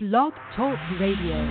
Blog 0.00 0.32
Talk 0.54 0.78
Radio. 1.00 1.42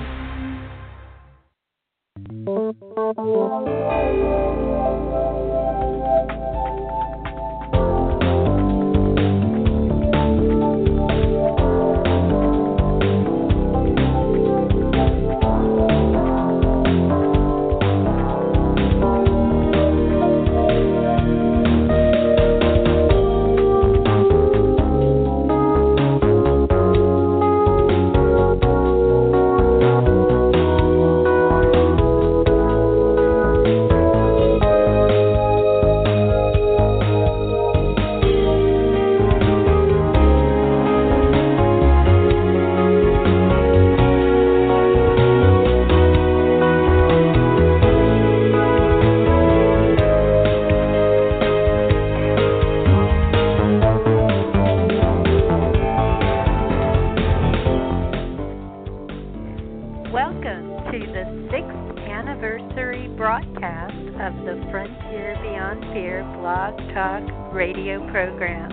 Program. 68.12 68.72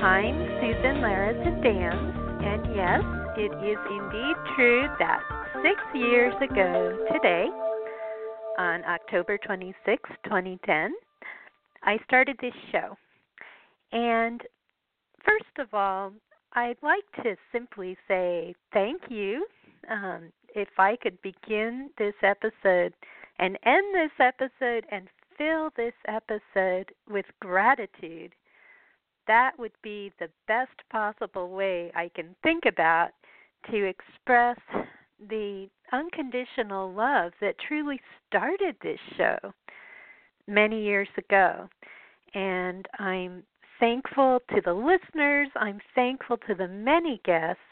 I'm 0.00 0.34
Susan 0.60 1.02
Larison 1.02 1.62
Danz, 1.62 2.42
and 2.42 2.74
yes, 2.74 3.02
it 3.36 3.52
is 3.64 3.78
indeed 3.90 4.36
true 4.56 4.88
that 4.98 5.20
six 5.62 5.78
years 5.94 6.32
ago 6.40 7.06
today, 7.12 7.46
on 8.58 8.82
October 8.84 9.38
26, 9.44 10.02
2010, 10.24 10.92
I 11.82 11.98
started 12.04 12.36
this 12.40 12.54
show. 12.72 12.96
And 13.92 14.40
first 15.22 15.58
of 15.58 15.74
all, 15.74 16.12
I'd 16.54 16.76
like 16.82 17.04
to 17.22 17.36
simply 17.52 17.96
say 18.08 18.54
thank 18.72 19.02
you. 19.10 19.46
Um, 19.90 20.32
if 20.54 20.68
I 20.78 20.96
could 21.02 21.20
begin 21.22 21.90
this 21.98 22.14
episode 22.22 22.94
and 23.38 23.58
end 23.64 23.94
this 23.94 24.12
episode 24.18 24.86
and 24.90 25.08
fill 25.40 25.70
this 25.74 25.94
episode 26.06 26.92
with 27.08 27.24
gratitude, 27.40 28.34
that 29.26 29.52
would 29.58 29.72
be 29.82 30.12
the 30.18 30.28
best 30.46 30.76
possible 30.90 31.48
way 31.48 31.90
I 31.94 32.10
can 32.14 32.36
think 32.42 32.64
about 32.66 33.10
to 33.70 33.84
express 33.84 34.58
the 35.30 35.68
unconditional 35.92 36.92
love 36.92 37.32
that 37.40 37.54
truly 37.66 38.00
started 38.28 38.76
this 38.82 38.98
show 39.16 39.38
many 40.46 40.82
years 40.82 41.08
ago. 41.16 41.68
And 42.34 42.86
I'm 42.98 43.42
thankful 43.78 44.40
to 44.54 44.60
the 44.62 44.74
listeners, 44.74 45.48
I'm 45.56 45.80
thankful 45.94 46.36
to 46.48 46.54
the 46.54 46.68
many 46.68 47.20
guests, 47.24 47.62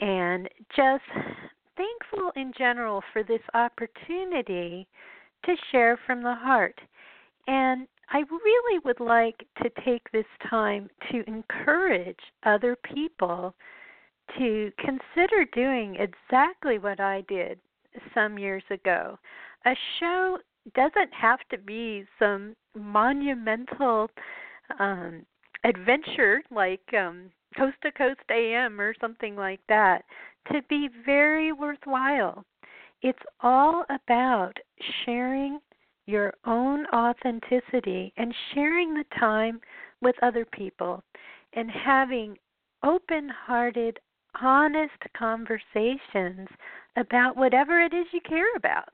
and 0.00 0.48
just 0.76 1.02
thankful 1.76 2.30
in 2.36 2.52
general 2.56 3.02
for 3.12 3.22
this 3.22 3.40
opportunity 3.54 4.86
to 5.46 5.54
share 5.70 5.98
from 6.06 6.22
the 6.22 6.34
heart. 6.34 6.78
And 7.46 7.86
I 8.10 8.18
really 8.30 8.78
would 8.84 9.00
like 9.00 9.46
to 9.62 9.70
take 9.84 10.10
this 10.12 10.26
time 10.48 10.88
to 11.10 11.22
encourage 11.28 12.18
other 12.44 12.76
people 12.94 13.54
to 14.38 14.72
consider 14.78 15.44
doing 15.52 15.96
exactly 15.96 16.78
what 16.78 17.00
I 17.00 17.22
did 17.28 17.58
some 18.14 18.38
years 18.38 18.62
ago. 18.70 19.18
A 19.66 19.74
show 19.98 20.38
doesn't 20.74 21.12
have 21.12 21.40
to 21.50 21.58
be 21.58 22.04
some 22.18 22.54
monumental 22.74 24.10
um, 24.78 25.24
adventure 25.64 26.42
like 26.50 26.82
um, 26.96 27.30
Coast 27.56 27.76
to 27.82 27.92
Coast 27.92 28.20
AM 28.30 28.80
or 28.80 28.94
something 29.00 29.36
like 29.36 29.60
that 29.68 30.04
to 30.52 30.62
be 30.68 30.88
very 31.04 31.52
worthwhile. 31.52 32.44
It's 33.02 33.22
all 33.40 33.84
about 33.88 34.56
sharing 35.04 35.58
your 36.06 36.34
own 36.44 36.86
authenticity 36.92 38.12
and 38.16 38.34
sharing 38.52 38.94
the 38.94 39.04
time 39.18 39.60
with 40.02 40.16
other 40.22 40.44
people 40.44 41.02
and 41.54 41.70
having 41.70 42.36
open 42.82 43.28
hearted, 43.28 43.98
honest 44.40 44.92
conversations 45.16 46.48
about 46.96 47.36
whatever 47.36 47.80
it 47.80 47.94
is 47.94 48.06
you 48.12 48.20
care 48.20 48.54
about. 48.56 48.88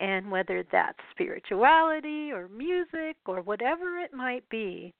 And 0.00 0.30
whether 0.30 0.64
that's 0.70 0.98
spirituality 1.10 2.30
or 2.30 2.48
music 2.48 3.16
or 3.26 3.42
whatever 3.42 3.98
it 3.98 4.12
might 4.12 4.48
be, 4.48 4.94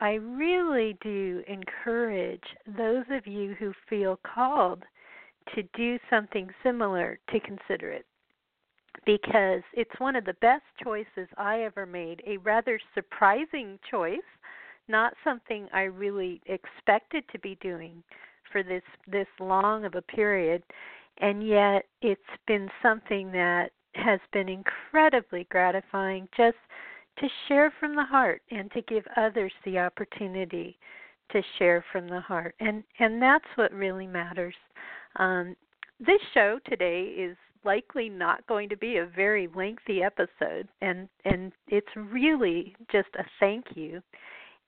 I 0.00 0.14
really 0.14 0.98
do 1.02 1.42
encourage 1.46 2.42
those 2.66 3.04
of 3.10 3.26
you 3.26 3.54
who 3.58 3.72
feel 3.88 4.18
called 4.34 4.84
to 5.54 5.62
do 5.76 5.98
something 6.10 6.48
similar 6.62 7.18
to 7.30 7.40
consider 7.40 7.90
it. 7.90 8.06
Because 9.04 9.62
it's 9.72 9.98
one 9.98 10.16
of 10.16 10.24
the 10.24 10.36
best 10.40 10.62
choices 10.82 11.28
I 11.36 11.62
ever 11.62 11.84
made, 11.84 12.22
a 12.26 12.38
rather 12.38 12.80
surprising 12.94 13.78
choice, 13.90 14.18
not 14.88 15.14
something 15.24 15.68
I 15.72 15.82
really 15.82 16.40
expected 16.46 17.24
to 17.32 17.38
be 17.40 17.58
doing 17.60 18.02
for 18.52 18.62
this 18.62 18.82
this 19.06 19.26
long 19.40 19.84
of 19.84 19.94
a 19.94 20.02
period, 20.02 20.62
and 21.18 21.46
yet 21.46 21.86
it's 22.02 22.20
been 22.46 22.68
something 22.82 23.32
that 23.32 23.72
has 23.94 24.20
been 24.32 24.48
incredibly 24.48 25.46
gratifying 25.50 26.28
just 26.36 26.56
to 27.18 27.28
share 27.48 27.72
from 27.78 27.94
the 27.94 28.04
heart 28.04 28.42
and 28.50 28.70
to 28.72 28.82
give 28.82 29.04
others 29.16 29.52
the 29.64 29.78
opportunity 29.78 30.78
to 31.30 31.42
share 31.58 31.84
from 31.92 32.08
the 32.08 32.20
heart. 32.20 32.54
And 32.60 32.84
and 32.98 33.20
that's 33.20 33.44
what 33.56 33.72
really 33.72 34.06
matters 34.06 34.54
um, 35.16 35.56
this 36.00 36.20
show 36.32 36.58
today 36.68 37.14
is 37.16 37.36
likely 37.64 38.08
not 38.08 38.46
going 38.46 38.68
to 38.68 38.76
be 38.76 38.98
a 38.98 39.06
very 39.06 39.48
lengthy 39.54 40.02
episode 40.02 40.68
and 40.82 41.08
and 41.24 41.52
it's 41.68 41.88
really 41.96 42.76
just 42.92 43.08
a 43.18 43.24
thank 43.40 43.64
you. 43.74 44.02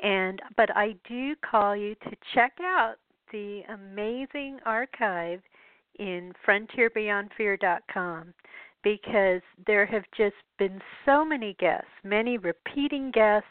And 0.01 0.41
but 0.56 0.75
I 0.77 0.95
do 1.09 1.35
call 1.49 1.77
you 1.77 1.95
to 1.97 2.11
check 2.35 2.53
out 2.61 2.95
the 3.33 3.62
amazing 3.69 4.59
archive 4.65 5.41
in 5.99 6.33
frontierbeyondfear.com 6.47 8.35
because 8.83 9.43
there 9.67 9.87
have 9.87 10.05
just 10.17 10.37
been 10.59 10.81
so 11.05 11.25
many 11.25 11.56
guests, 11.59 11.89
many 12.05 12.39
repeating 12.39 13.11
guests, 13.11 13.49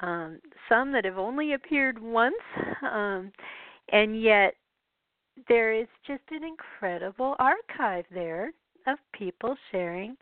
um, 0.00 0.38
some 0.68 0.92
that 0.92 1.04
have 1.04 1.18
only 1.18 1.54
appeared 1.54 2.00
once, 2.00 2.34
um, 2.82 3.32
and 3.92 4.22
yet 4.22 4.54
there 5.48 5.72
is 5.72 5.88
just 6.06 6.22
an 6.30 6.44
incredible 6.44 7.36
archive 7.38 8.04
there 8.12 8.52
of 8.86 8.98
people 9.12 9.56
sharing 9.70 10.16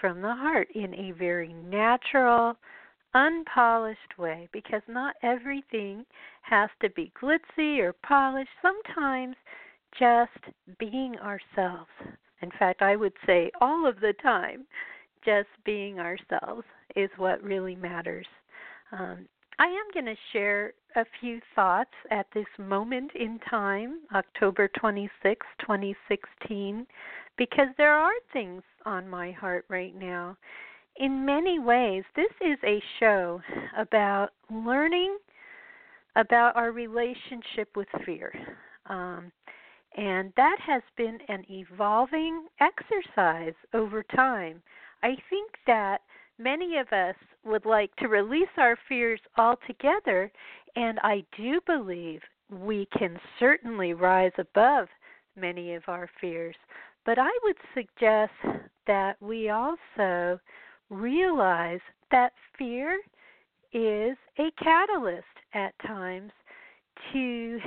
from 0.00 0.22
the 0.22 0.34
heart 0.34 0.68
in 0.74 0.94
a 0.94 1.12
very 1.12 1.52
natural, 1.52 2.56
unpolished 3.14 4.18
way 4.18 4.48
because 4.52 4.82
not 4.88 5.14
everything 5.22 6.04
has 6.42 6.70
to 6.80 6.90
be 6.90 7.12
glitzy 7.20 7.78
or 7.78 7.92
polished. 8.02 8.50
Sometimes 8.62 9.36
just 9.98 10.54
being 10.78 11.16
ourselves. 11.18 11.90
In 12.42 12.50
fact, 12.58 12.82
I 12.82 12.96
would 12.96 13.12
say 13.26 13.50
all 13.60 13.86
of 13.86 14.00
the 14.00 14.14
time, 14.22 14.66
just 15.24 15.48
being 15.64 15.98
ourselves 15.98 16.64
is 16.96 17.10
what 17.16 17.42
really 17.42 17.76
matters. 17.76 18.26
Um, 18.92 19.26
I 19.60 19.66
am 19.66 19.84
going 19.92 20.06
to 20.06 20.16
share 20.32 20.72
a 20.96 21.04
few 21.20 21.38
thoughts 21.54 21.90
at 22.10 22.24
this 22.32 22.46
moment 22.58 23.10
in 23.14 23.38
time, 23.50 24.00
October 24.14 24.70
26, 24.80 25.46
2016, 25.60 26.86
because 27.36 27.66
there 27.76 27.92
are 27.92 28.10
things 28.32 28.62
on 28.86 29.06
my 29.06 29.32
heart 29.32 29.66
right 29.68 29.94
now. 29.94 30.34
In 30.96 31.26
many 31.26 31.58
ways, 31.58 32.04
this 32.16 32.32
is 32.40 32.56
a 32.64 32.82
show 32.98 33.42
about 33.76 34.30
learning 34.50 35.18
about 36.16 36.56
our 36.56 36.72
relationship 36.72 37.76
with 37.76 37.88
fear. 38.06 38.32
Um, 38.86 39.30
and 39.98 40.32
that 40.38 40.56
has 40.66 40.82
been 40.96 41.18
an 41.28 41.44
evolving 41.50 42.46
exercise 42.60 43.54
over 43.74 44.04
time. 44.04 44.62
I 45.02 45.16
think 45.28 45.50
that 45.66 46.00
many 46.40 46.78
of 46.78 46.88
us 46.92 47.14
would 47.44 47.66
like 47.66 47.94
to 47.96 48.08
release 48.08 48.48
our 48.56 48.76
fears 48.88 49.20
altogether, 49.36 50.32
and 50.76 50.98
I 51.02 51.24
do 51.36 51.60
believe 51.66 52.20
we 52.50 52.88
can 52.96 53.18
certainly 53.38 53.92
rise 53.92 54.32
above 54.38 54.88
many 55.36 55.74
of 55.74 55.82
our 55.86 56.08
fears. 56.20 56.56
But 57.04 57.18
I 57.18 57.30
would 57.44 57.56
suggest 57.74 58.32
that 58.86 59.16
we 59.20 59.50
also 59.50 60.40
realize 60.90 61.80
that 62.10 62.32
fear 62.58 62.98
is 63.72 64.16
a 64.38 64.50
catalyst 64.62 65.24
at 65.54 65.74
times 65.86 66.32
to 67.12 67.58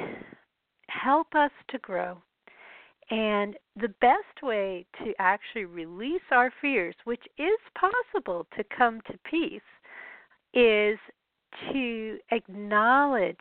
help 0.89 1.27
us 1.35 1.51
to 1.69 1.77
grow. 1.79 2.17
And 3.09 3.55
the 3.75 3.93
best 4.01 4.41
way 4.41 4.85
to 5.03 5.13
actually 5.19 5.65
release 5.65 6.21
our 6.31 6.51
fears, 6.61 6.95
which 7.03 7.23
is 7.37 7.59
possible 7.75 8.47
to 8.55 8.63
come 8.75 9.01
to 9.07 9.19
peace, 9.29 9.61
is 10.53 10.97
to 11.71 12.17
acknowledge 12.31 13.35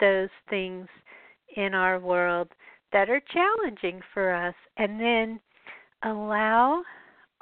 those 0.00 0.28
things 0.50 0.88
in 1.56 1.74
our 1.74 1.98
world 1.98 2.48
that 2.92 3.08
are 3.08 3.22
challenging 3.32 4.00
for 4.12 4.32
us 4.32 4.54
and 4.76 5.00
then 5.00 5.40
allow 6.04 6.82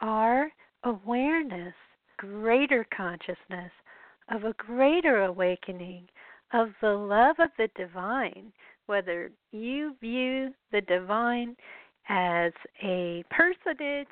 our 0.00 0.50
awareness, 0.84 1.74
greater 2.18 2.86
consciousness 2.96 3.72
of 4.30 4.44
a 4.44 4.54
greater 4.54 5.24
awakening 5.24 6.06
of 6.52 6.68
the 6.80 6.90
love 6.90 7.36
of 7.38 7.50
the 7.58 7.68
divine, 7.76 8.52
whether 8.90 9.30
you 9.52 9.94
view 10.00 10.52
the 10.72 10.80
divine 10.80 11.54
as 12.08 12.50
a 12.82 13.22
personage, 13.30 14.08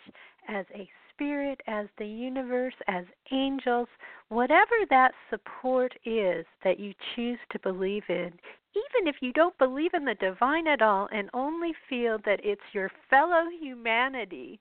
as 0.49 0.65
a 0.73 0.89
spirit, 1.11 1.61
as 1.67 1.89
the 1.99 2.07
universe, 2.07 2.75
as 2.87 3.05
angels, 3.33 3.89
whatever 4.29 4.77
that 4.89 5.11
support 5.31 5.93
is 6.05 6.47
that 6.63 6.79
you 6.79 6.95
choose 7.17 7.41
to 7.51 7.59
believe 7.59 8.05
in, 8.09 8.31
even 8.77 9.09
if 9.09 9.17
you 9.21 9.33
don't 9.33 9.59
believe 9.59 9.95
in 9.95 10.05
the 10.05 10.15
divine 10.15 10.69
at 10.69 10.81
all 10.81 11.09
and 11.11 11.29
only 11.35 11.73
feel 11.89 12.19
that 12.25 12.39
it's 12.45 12.73
your 12.73 12.89
fellow 13.11 13.47
humanity, 13.61 14.61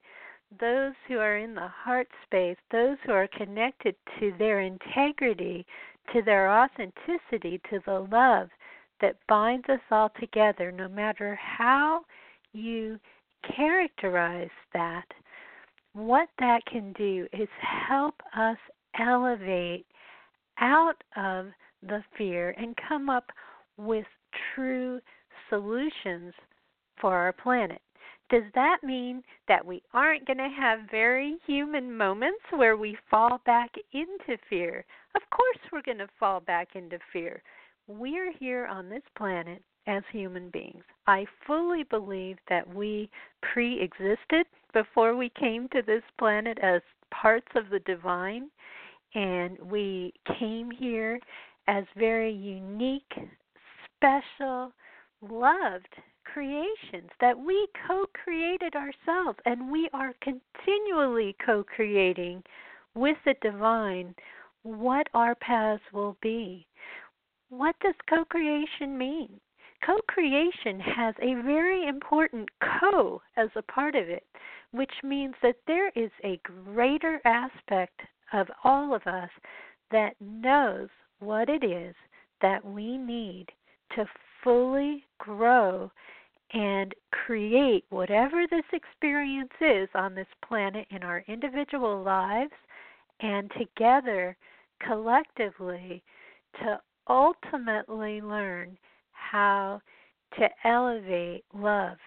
those 0.59 0.93
who 1.07 1.19
are 1.19 1.37
in 1.37 1.53
the 1.53 1.67
heart 1.67 2.07
space, 2.25 2.57
those 2.71 2.97
who 3.05 3.11
are 3.11 3.29
connected 3.37 3.95
to 4.19 4.33
their 4.39 4.61
integrity, 4.61 5.63
to 6.11 6.23
their 6.23 6.49
authenticity, 6.49 7.61
to 7.69 7.79
the 7.85 8.07
love 8.11 8.49
that 9.01 9.17
binds 9.27 9.67
us 9.69 9.79
all 9.91 10.11
together, 10.19 10.71
no 10.71 10.87
matter 10.87 11.35
how 11.35 12.01
you 12.53 12.99
characterize 13.55 14.49
that, 14.73 15.05
what 15.93 16.29
that 16.39 16.65
can 16.65 16.93
do 16.93 17.27
is 17.33 17.47
help 17.87 18.15
us 18.37 18.57
elevate 18.99 19.85
out 20.59 21.03
of 21.15 21.47
the 21.87 22.03
fear 22.17 22.53
and 22.57 22.75
come 22.87 23.09
up 23.09 23.31
with 23.77 24.05
true 24.55 24.99
solutions 25.49 26.33
for 26.99 27.13
our 27.13 27.33
planet. 27.33 27.81
Does 28.29 28.43
that 28.55 28.79
mean 28.83 29.23
that 29.47 29.65
we 29.65 29.81
aren't 29.93 30.27
going 30.27 30.37
to 30.37 30.49
have 30.49 30.79
very 30.91 31.37
human 31.45 31.95
moments 31.95 32.41
where 32.51 32.75
we 32.75 32.97
fall 33.09 33.39
back 33.45 33.71
into 33.93 34.37
fear? 34.49 34.83
Of 35.15 35.21
course, 35.29 35.59
we're 35.71 35.81
going 35.81 35.99
to 35.99 36.09
fall 36.19 36.41
back 36.41 36.69
into 36.75 36.99
fear. 37.13 37.41
We're 37.87 38.33
here 38.33 38.65
on 38.67 38.89
this 38.89 39.03
planet 39.17 39.63
as 39.87 40.03
human 40.11 40.49
beings. 40.49 40.83
I 41.07 41.25
fully 41.45 41.83
believe 41.83 42.37
that 42.49 42.67
we 42.75 43.09
pre 43.41 43.79
existed 43.79 44.45
before 44.73 45.15
we 45.15 45.29
came 45.39 45.69
to 45.69 45.81
this 45.81 46.03
planet 46.19 46.57
as 46.61 46.81
parts 47.11 47.47
of 47.55 47.69
the 47.69 47.79
divine, 47.79 48.49
and 49.15 49.57
we 49.59 50.13
came 50.37 50.69
here 50.69 51.17
as 51.69 51.85
very 51.97 52.33
unique, 52.33 53.13
special, 53.95 54.73
loved 55.21 55.95
creations 56.25 57.09
that 57.21 57.39
we 57.39 57.67
co 57.87 58.05
created 58.21 58.75
ourselves, 58.75 59.39
and 59.45 59.71
we 59.71 59.89
are 59.93 60.13
continually 60.21 61.37
co 61.45 61.63
creating 61.63 62.43
with 62.95 63.17
the 63.23 63.35
divine 63.41 64.13
what 64.63 65.07
our 65.13 65.35
paths 65.35 65.83
will 65.93 66.17
be. 66.21 66.67
What 67.49 67.79
does 67.79 67.95
co 68.09 68.25
creation 68.25 68.97
mean? 68.97 69.39
Co 69.85 69.99
creation 70.07 70.79
has 70.79 71.15
a 71.21 71.35
very 71.35 71.87
important 71.87 72.49
co 72.59 73.21
as 73.37 73.49
a 73.55 73.61
part 73.61 73.95
of 73.95 74.09
it, 74.09 74.25
which 74.71 74.91
means 75.03 75.35
that 75.41 75.57
there 75.65 75.89
is 75.89 76.11
a 76.23 76.37
greater 76.43 77.21
aspect 77.25 78.01
of 78.33 78.51
all 78.63 78.93
of 78.93 79.07
us 79.07 79.29
that 79.91 80.19
knows 80.19 80.89
what 81.19 81.47
it 81.49 81.63
is 81.63 81.95
that 82.41 82.65
we 82.65 82.97
need 82.97 83.47
to 83.95 84.05
fully 84.43 85.05
grow 85.17 85.89
and 86.53 86.93
create 87.11 87.85
whatever 87.89 88.45
this 88.47 88.65
experience 88.73 89.53
is 89.61 89.89
on 89.95 90.15
this 90.15 90.27
planet 90.45 90.85
in 90.89 91.03
our 91.03 91.23
individual 91.27 92.01
lives 92.03 92.53
and 93.19 93.51
together 93.51 94.35
collectively 94.79 96.03
to 96.59 96.79
ultimately 97.09 98.21
learn 98.21 98.77
how 99.11 99.81
to 100.37 100.47
elevate 100.65 101.43
love, 101.53 101.97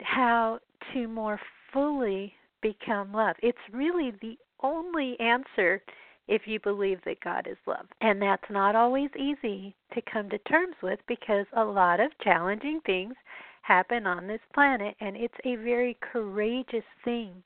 how 0.00 0.58
to 0.92 1.08
more 1.08 1.40
fully 1.72 2.32
become 2.62 3.12
love. 3.12 3.36
It's 3.42 3.58
really 3.72 4.12
the 4.20 4.36
only 4.62 5.18
answer 5.20 5.82
if 6.28 6.42
you 6.46 6.60
believe 6.60 7.00
that 7.04 7.20
God 7.20 7.46
is 7.50 7.56
love. 7.66 7.86
And 8.00 8.20
that's 8.22 8.50
not 8.50 8.76
always 8.76 9.10
easy 9.18 9.74
to 9.94 10.02
come 10.12 10.30
to 10.30 10.38
terms 10.38 10.76
with 10.82 11.00
because 11.08 11.46
a 11.56 11.64
lot 11.64 12.00
of 12.00 12.10
challenging 12.22 12.80
things 12.86 13.14
happen 13.62 14.06
on 14.06 14.26
this 14.26 14.40
planet, 14.54 14.94
and 15.00 15.16
it's 15.16 15.34
a 15.44 15.56
very 15.56 15.96
courageous 16.00 16.84
thing 17.04 17.42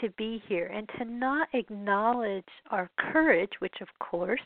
to 0.00 0.10
be 0.18 0.42
here 0.46 0.66
and 0.66 0.88
to 0.98 1.04
not 1.04 1.48
acknowledge 1.54 2.44
our 2.70 2.90
courage, 2.98 3.52
which 3.60 3.76
of 3.80 3.88
course 3.98 4.40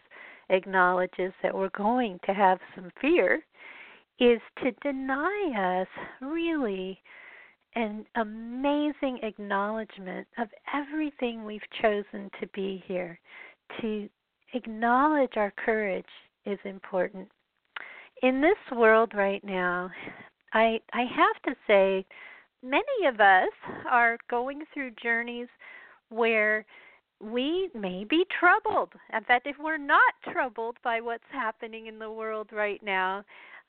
acknowledges 0.50 1.32
that 1.42 1.54
we're 1.54 1.70
going 1.70 2.18
to 2.26 2.34
have 2.34 2.58
some 2.74 2.90
fear, 3.00 3.42
is 4.18 4.40
to 4.62 4.72
deny 4.82 5.80
us 5.80 5.88
really 6.20 7.00
an 7.74 8.04
amazing 8.16 9.20
acknowledgement 9.22 10.26
of 10.38 10.48
everything 10.74 11.44
we've 11.44 11.60
chosen 11.80 12.30
to 12.40 12.46
be 12.48 12.82
here. 12.86 13.18
To 13.80 14.08
acknowledge 14.52 15.36
our 15.36 15.52
courage 15.64 16.04
is 16.44 16.58
important. 16.64 17.28
In 18.22 18.40
this 18.40 18.76
world 18.76 19.12
right 19.14 19.42
now, 19.44 19.90
I 20.52 20.80
I 20.92 21.04
have 21.04 21.42
to 21.46 21.54
say 21.66 22.04
many 22.62 23.06
of 23.06 23.20
us 23.20 23.52
are 23.88 24.18
going 24.28 24.64
through 24.74 24.90
journeys 25.02 25.48
where 26.10 26.66
we 27.20 27.70
may 27.74 28.04
be 28.04 28.24
troubled. 28.38 28.92
In 29.12 29.24
fact, 29.24 29.46
if 29.46 29.56
we're 29.58 29.76
not 29.76 30.14
troubled 30.32 30.76
by 30.82 31.00
what's 31.00 31.22
happening 31.30 31.86
in 31.86 31.98
the 31.98 32.10
world 32.10 32.48
right 32.52 32.82
now, 32.82 33.24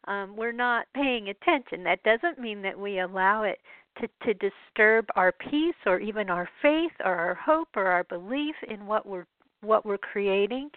um, 0.07 0.35
we're 0.35 0.51
not 0.51 0.87
paying 0.95 1.29
attention. 1.29 1.83
That 1.83 2.03
doesn't 2.03 2.39
mean 2.39 2.61
that 2.63 2.77
we 2.77 2.99
allow 2.99 3.43
it 3.43 3.59
to, 3.99 4.07
to 4.25 4.33
disturb 4.33 5.05
our 5.15 5.31
peace 5.31 5.75
or 5.85 5.99
even 5.99 6.29
our 6.29 6.49
faith 6.61 6.91
or 7.03 7.13
our 7.13 7.35
hope 7.35 7.69
or 7.75 7.87
our 7.87 8.03
belief 8.05 8.55
in 8.67 8.85
what 8.85 9.05
we're 9.05 9.25
what 9.61 9.85
we're 9.85 9.97
creating. 9.99 10.71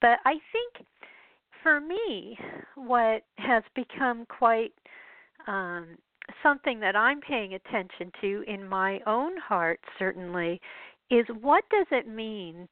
But 0.00 0.18
I 0.24 0.32
think 0.32 0.86
for 1.62 1.78
me, 1.78 2.38
what 2.74 3.22
has 3.36 3.62
become 3.74 4.24
quite 4.26 4.72
um, 5.46 5.98
something 6.42 6.80
that 6.80 6.96
I'm 6.96 7.20
paying 7.20 7.54
attention 7.54 8.10
to 8.20 8.44
in 8.46 8.66
my 8.66 9.00
own 9.06 9.36
heart, 9.36 9.80
certainly, 9.98 10.60
is 11.10 11.26
what 11.40 11.64
does 11.70 11.86
it 11.90 12.06
mean 12.06 12.68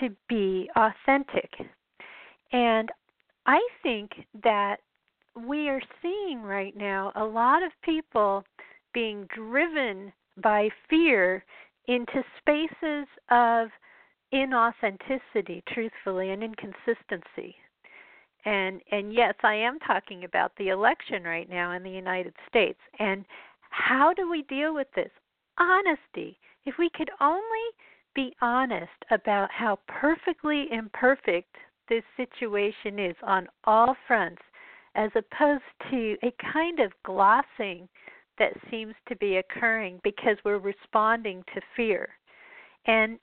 to 0.00 0.08
be 0.28 0.70
authentic? 0.76 1.50
And 2.52 2.90
I 3.46 3.60
think 3.82 4.10
that 4.42 4.76
we 5.34 5.68
are 5.68 5.82
seeing 6.00 6.42
right 6.42 6.76
now 6.76 7.12
a 7.16 7.24
lot 7.24 7.62
of 7.62 7.72
people 7.82 8.44
being 8.92 9.26
driven 9.34 10.12
by 10.42 10.68
fear 10.88 11.44
into 11.88 12.22
spaces 12.38 13.06
of 13.30 13.68
inauthenticity, 14.32 15.62
truthfully, 15.72 16.30
and 16.30 16.42
inconsistency. 16.42 17.56
And 18.44 18.80
and 18.90 19.14
yes 19.14 19.34
i 19.44 19.54
am 19.54 19.78
talking 19.78 20.24
about 20.24 20.50
the 20.58 20.70
election 20.70 21.22
right 21.22 21.48
now 21.48 21.72
in 21.72 21.84
the 21.84 21.90
united 21.90 22.34
states. 22.48 22.80
And 22.98 23.24
how 23.70 24.12
do 24.12 24.28
we 24.28 24.42
deal 24.42 24.74
with 24.74 24.88
this? 24.96 25.10
Honesty 25.58 26.38
if 26.64 26.74
we 26.78 26.90
could 26.94 27.10
only 27.20 27.40
be 28.14 28.34
honest 28.40 28.90
about 29.10 29.50
how 29.50 29.78
perfectly 29.86 30.66
imperfect 30.70 31.54
this 31.88 32.04
situation 32.16 32.98
is 32.98 33.16
on 33.22 33.48
all 33.64 33.96
fronts 34.06 34.42
as 34.94 35.10
opposed 35.16 35.62
to 35.90 36.16
a 36.22 36.32
kind 36.52 36.80
of 36.80 36.92
glossing 37.04 37.88
that 38.38 38.52
seems 38.70 38.94
to 39.08 39.16
be 39.16 39.36
occurring 39.36 40.00
because 40.04 40.36
we're 40.44 40.58
responding 40.58 41.42
to 41.54 41.60
fear. 41.76 42.08
And 42.86 43.18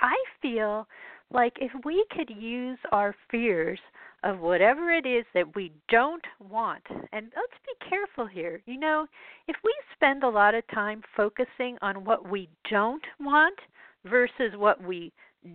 i 0.00 0.14
feel 0.42 0.86
like 1.30 1.54
if 1.60 1.70
we 1.84 2.04
could 2.10 2.30
use 2.30 2.78
our 2.92 3.14
fears 3.30 3.78
of 4.24 4.40
whatever 4.40 4.90
it 4.90 5.06
is 5.06 5.24
that 5.34 5.54
we 5.54 5.70
don't 5.88 6.24
want. 6.40 6.82
And 7.12 7.26
let's 7.36 7.60
be 7.66 7.88
careful 7.88 8.26
here. 8.26 8.62
You 8.66 8.80
know, 8.80 9.06
if 9.46 9.56
we 9.62 9.72
spend 9.94 10.24
a 10.24 10.28
lot 10.28 10.54
of 10.54 10.66
time 10.68 11.02
focusing 11.16 11.76
on 11.82 12.04
what 12.04 12.28
we 12.28 12.48
don't 12.70 13.04
want 13.20 13.58
versus 14.04 14.52
what 14.56 14.82
we 14.82 15.12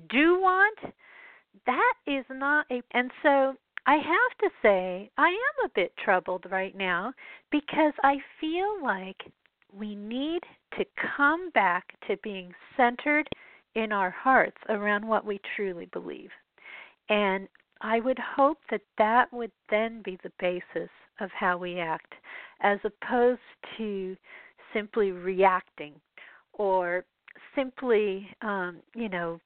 do 0.10 0.40
want, 0.40 0.78
that 1.66 1.94
is 2.06 2.24
not 2.30 2.68
a. 2.72 2.82
And 2.92 3.10
so 3.24 3.56
I 3.88 3.96
have 3.96 4.38
to 4.42 4.50
say, 4.62 5.10
I 5.18 5.30
am 5.30 5.66
a 5.66 5.72
bit 5.74 5.92
troubled 6.04 6.46
right 6.52 6.76
now 6.78 7.12
because 7.52 7.94
I 8.04 8.18
feel 8.40 8.84
like 8.84 9.18
we 9.76 9.96
need 9.96 10.42
to 10.78 10.86
come 11.18 11.50
back 11.52 11.86
to 12.08 12.18
being 12.24 12.54
centered 12.78 13.28
in 13.76 13.92
our 13.92 14.12
hearts 14.12 14.58
around 14.70 15.08
what 15.08 15.26
we 15.26 15.40
truly 15.56 15.88
believe. 15.92 16.30
And 17.10 17.48
I 17.82 18.00
would 18.00 18.20
hope 18.20 18.58
that 18.72 18.82
that 18.98 19.32
would 19.32 19.52
then 19.70 20.02
be 20.04 20.18
the 20.24 20.32
basis 20.40 20.90
of 21.20 21.30
how 21.32 21.58
we 21.58 21.80
act, 21.80 22.14
as 22.62 22.80
opposed 22.84 23.42
to 23.78 24.16
simply 24.74 25.12
reacting 25.12 25.94
or 26.54 27.06
simply, 27.56 28.28
um, 28.42 28.82
you 28.96 29.10
know, 29.10 29.40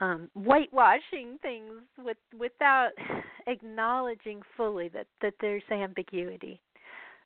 um, 0.00 0.28
whitewashing 0.34 1.38
things 1.42 1.82
with, 1.98 2.16
without 2.36 2.90
acknowledging 3.46 4.40
fully 4.56 4.88
that, 4.88 5.06
that 5.22 5.34
there's 5.40 5.62
ambiguity. 5.70 6.60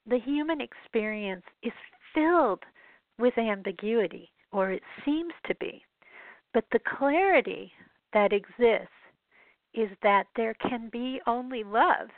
The 0.06 0.18
human 0.18 0.60
experience 0.60 1.44
is 1.62 1.72
filled 2.14 2.62
with 3.18 3.36
ambiguity, 3.38 4.30
or 4.52 4.72
it 4.72 4.82
seems 5.04 5.32
to 5.46 5.54
be. 5.56 5.82
But 6.54 6.64
the 6.72 6.80
clarity 6.98 7.72
that 8.12 8.32
exists 8.32 8.88
is 9.74 9.90
that 10.02 10.24
there 10.36 10.54
can 10.54 10.88
be 10.90 11.20
only 11.26 11.64
love, 11.64 12.08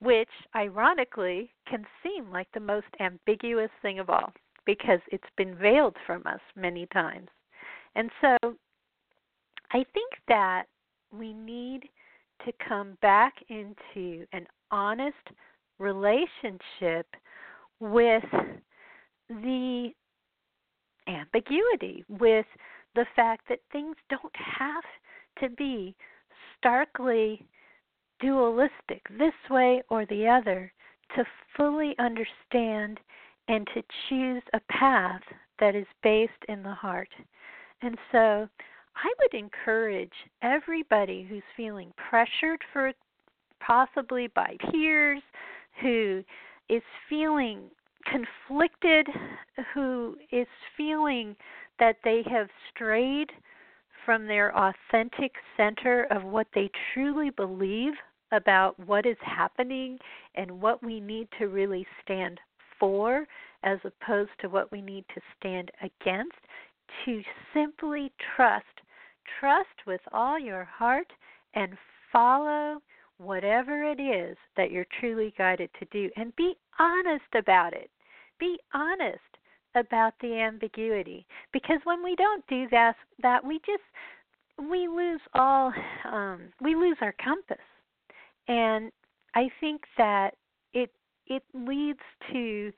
which 0.00 0.28
ironically 0.54 1.50
can 1.68 1.84
seem 2.02 2.30
like 2.30 2.48
the 2.52 2.60
most 2.60 2.86
ambiguous 3.00 3.70
thing 3.82 3.98
of 3.98 4.10
all 4.10 4.32
because 4.66 5.00
it's 5.10 5.24
been 5.36 5.54
veiled 5.54 5.96
from 6.06 6.22
us 6.26 6.40
many 6.54 6.86
times. 6.92 7.28
And 7.94 8.10
so 8.20 8.36
I 9.72 9.84
think 9.94 10.12
that 10.28 10.64
we 11.10 11.32
need 11.32 11.88
to 12.44 12.52
come 12.66 12.96
back 13.00 13.34
into 13.48 14.26
an 14.32 14.46
honest 14.70 15.16
relationship 15.78 17.06
with 17.80 18.24
the 19.28 19.90
ambiguity, 21.06 22.04
with 22.08 22.46
the 22.94 23.06
fact 23.16 23.48
that 23.48 23.60
things 23.72 23.96
don't 24.10 24.36
have 24.36 24.84
to 25.40 25.48
be 25.56 25.94
starkly 26.58 27.44
dualistic, 28.20 29.02
this 29.18 29.34
way 29.50 29.82
or 29.88 30.04
the 30.06 30.26
other, 30.26 30.72
to 31.16 31.24
fully 31.56 31.94
understand 31.98 33.00
and 33.48 33.66
to 33.74 33.82
choose 34.08 34.42
a 34.52 34.60
path 34.70 35.22
that 35.60 35.74
is 35.74 35.86
based 36.02 36.32
in 36.48 36.62
the 36.62 36.74
heart. 36.74 37.08
And 37.82 37.96
so 38.12 38.48
I 38.96 39.12
would 39.20 39.34
encourage 39.34 40.12
everybody 40.42 41.26
who's 41.28 41.42
feeling 41.56 41.92
pressured 42.10 42.60
for 42.72 42.92
possibly 43.60 44.28
by 44.28 44.56
peers, 44.70 45.22
who 45.80 46.22
is 46.68 46.82
feeling 47.08 47.70
conflicted, 48.04 49.06
who 49.72 50.16
is 50.32 50.46
feeling 50.76 51.36
that 51.78 51.96
they 52.04 52.22
have 52.30 52.48
strayed 52.74 53.30
from 54.08 54.26
their 54.26 54.56
authentic 54.56 55.32
center 55.54 56.06
of 56.10 56.24
what 56.24 56.46
they 56.54 56.70
truly 56.94 57.28
believe 57.28 57.92
about 58.32 58.74
what 58.86 59.04
is 59.04 59.18
happening 59.20 59.98
and 60.34 60.50
what 60.50 60.82
we 60.82 60.98
need 60.98 61.28
to 61.38 61.48
really 61.48 61.86
stand 62.02 62.40
for 62.80 63.26
as 63.64 63.78
opposed 63.84 64.30
to 64.40 64.48
what 64.48 64.72
we 64.72 64.80
need 64.80 65.04
to 65.14 65.20
stand 65.38 65.70
against, 65.82 66.38
to 67.04 67.20
simply 67.52 68.10
trust. 68.34 68.64
Trust 69.40 69.86
with 69.86 70.00
all 70.10 70.38
your 70.38 70.64
heart 70.64 71.12
and 71.52 71.76
follow 72.10 72.80
whatever 73.18 73.84
it 73.84 74.00
is 74.00 74.38
that 74.56 74.70
you're 74.70 74.86
truly 75.00 75.34
guided 75.36 75.68
to 75.78 75.84
do 75.92 76.08
and 76.16 76.34
be 76.34 76.54
honest 76.78 77.34
about 77.34 77.74
it. 77.74 77.90
Be 78.40 78.58
honest 78.72 79.20
about 79.78 80.14
the 80.20 80.34
ambiguity. 80.40 81.26
Because 81.52 81.80
when 81.84 82.02
we 82.02 82.14
don't 82.16 82.46
do 82.46 82.66
that 82.70 82.94
that 83.22 83.44
we 83.44 83.58
just 83.58 84.68
we 84.70 84.88
lose 84.88 85.20
all 85.34 85.72
um 86.10 86.52
we 86.60 86.74
lose 86.74 86.96
our 87.00 87.14
compass. 87.22 87.64
And 88.48 88.90
i 89.34 89.48
think 89.60 89.82
that 89.96 90.30
it 90.72 90.90
it 91.26 91.42
leads 91.54 92.00
to 92.32 92.72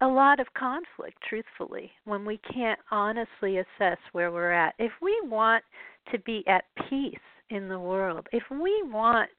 a 0.00 0.06
lot 0.06 0.40
of 0.40 0.46
conflict 0.54 1.16
truthfully 1.28 1.90
when 2.04 2.24
we 2.24 2.38
can't 2.52 2.80
honestly 2.90 3.58
assess 3.58 3.98
where 4.12 4.32
we're 4.32 4.50
at. 4.50 4.74
If 4.78 4.92
we 5.00 5.16
want 5.24 5.62
to 6.10 6.18
be 6.20 6.42
at 6.48 6.64
peace 6.88 7.14
in 7.52 7.68
the 7.68 7.78
world 7.78 8.26
if 8.32 8.42
we 8.50 8.82
want 8.86 9.30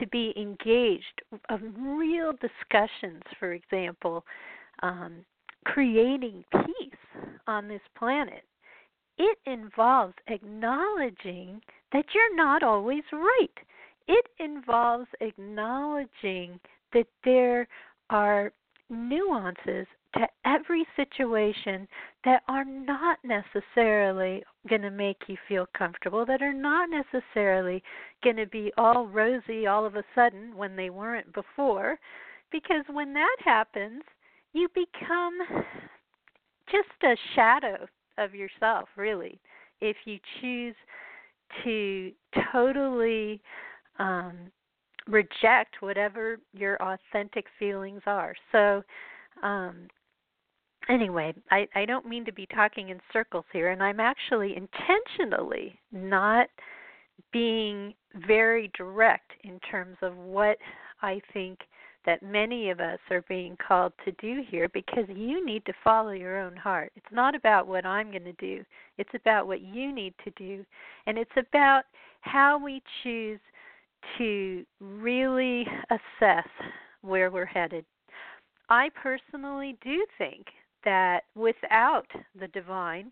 to 0.00 0.06
be 0.08 0.34
engaged 0.36 1.22
of 1.48 1.60
real 1.78 2.32
discussions 2.32 3.22
for 3.38 3.52
example 3.52 4.24
um, 4.82 5.24
creating 5.64 6.44
peace 6.52 7.32
on 7.46 7.68
this 7.68 7.80
planet, 7.96 8.44
it 9.18 9.38
involves 9.46 10.14
acknowledging 10.28 11.60
that 11.92 12.04
you're 12.14 12.36
not 12.36 12.62
always 12.62 13.02
right. 13.12 13.48
It 14.08 14.26
involves 14.38 15.08
acknowledging 15.20 16.58
that 16.92 17.06
there 17.24 17.68
are 18.08 18.52
nuances 18.88 19.86
to 20.14 20.26
every 20.44 20.84
situation 20.96 21.86
that 22.24 22.42
are 22.48 22.64
not 22.64 23.18
necessarily 23.22 24.42
going 24.68 24.82
to 24.82 24.90
make 24.90 25.18
you 25.28 25.36
feel 25.48 25.66
comfortable, 25.76 26.26
that 26.26 26.42
are 26.42 26.52
not 26.52 26.88
necessarily 26.90 27.82
going 28.24 28.36
to 28.36 28.46
be 28.46 28.72
all 28.76 29.06
rosy 29.06 29.66
all 29.66 29.86
of 29.86 29.94
a 29.94 30.04
sudden 30.14 30.56
when 30.56 30.74
they 30.74 30.90
weren't 30.90 31.32
before. 31.32 31.98
Because 32.50 32.84
when 32.90 33.14
that 33.14 33.36
happens, 33.44 34.02
you 34.52 34.68
become 34.74 35.38
just 36.70 36.88
a 37.02 37.16
shadow 37.34 37.86
of 38.18 38.34
yourself, 38.34 38.88
really, 38.96 39.40
if 39.80 39.96
you 40.04 40.18
choose 40.40 40.74
to 41.64 42.12
totally 42.52 43.40
um, 43.98 44.50
reject 45.06 45.76
whatever 45.80 46.38
your 46.52 46.76
authentic 46.82 47.46
feelings 47.58 48.02
are. 48.06 48.34
So, 48.52 48.82
um, 49.42 49.88
anyway, 50.88 51.34
I, 51.50 51.66
I 51.74 51.84
don't 51.84 52.06
mean 52.06 52.24
to 52.24 52.32
be 52.32 52.46
talking 52.46 52.90
in 52.90 53.00
circles 53.12 53.44
here, 53.52 53.70
and 53.70 53.82
I'm 53.82 54.00
actually 54.00 54.56
intentionally 54.56 55.78
not 55.92 56.48
being 57.32 57.94
very 58.26 58.70
direct 58.76 59.30
in 59.44 59.58
terms 59.70 59.96
of 60.02 60.16
what 60.16 60.58
I 61.02 61.20
think 61.32 61.58
that 62.06 62.22
many 62.22 62.70
of 62.70 62.80
us 62.80 62.98
are 63.10 63.24
being 63.28 63.56
called 63.66 63.92
to 64.04 64.12
do 64.12 64.42
here 64.48 64.68
because 64.72 65.04
you 65.08 65.44
need 65.44 65.64
to 65.66 65.72
follow 65.84 66.10
your 66.10 66.40
own 66.40 66.56
heart. 66.56 66.92
It's 66.96 67.12
not 67.12 67.34
about 67.34 67.66
what 67.66 67.84
I'm 67.84 68.10
going 68.10 68.24
to 68.24 68.32
do, 68.34 68.64
it's 68.98 69.14
about 69.14 69.46
what 69.46 69.60
you 69.60 69.92
need 69.92 70.14
to 70.24 70.30
do. 70.36 70.64
And 71.06 71.18
it's 71.18 71.30
about 71.36 71.82
how 72.22 72.58
we 72.62 72.82
choose 73.02 73.40
to 74.18 74.64
really 74.80 75.66
assess 75.90 76.48
where 77.02 77.30
we're 77.30 77.44
headed. 77.44 77.84
I 78.68 78.88
personally 79.02 79.76
do 79.82 80.04
think 80.16 80.46
that 80.84 81.24
without 81.34 82.06
the 82.38 82.48
divine, 82.48 83.10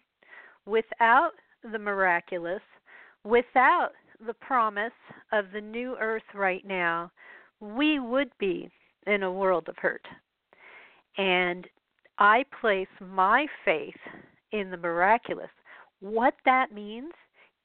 without 0.67 1.33
the 1.71 1.79
miraculous, 1.79 2.63
without 3.25 3.91
the 4.25 4.35
promise 4.35 4.93
of 5.33 5.47
the 5.53 5.61
new 5.61 5.97
earth 6.01 6.23
right 6.35 6.67
now, 6.67 7.11
we 7.61 7.99
would 7.99 8.31
be 8.39 8.71
in 9.09 9.23
a 9.23 9.33
world 9.33 9.69
of 9.69 9.77
hurt. 9.79 10.07
And 11.17 11.67
I 12.19 12.45
place 12.61 12.89
my 13.01 13.47
faith 13.65 13.97
in 14.53 14.71
the 14.71 14.77
miraculous. 14.77 15.51
What 16.01 16.35
that 16.45 16.73
means 16.73 17.13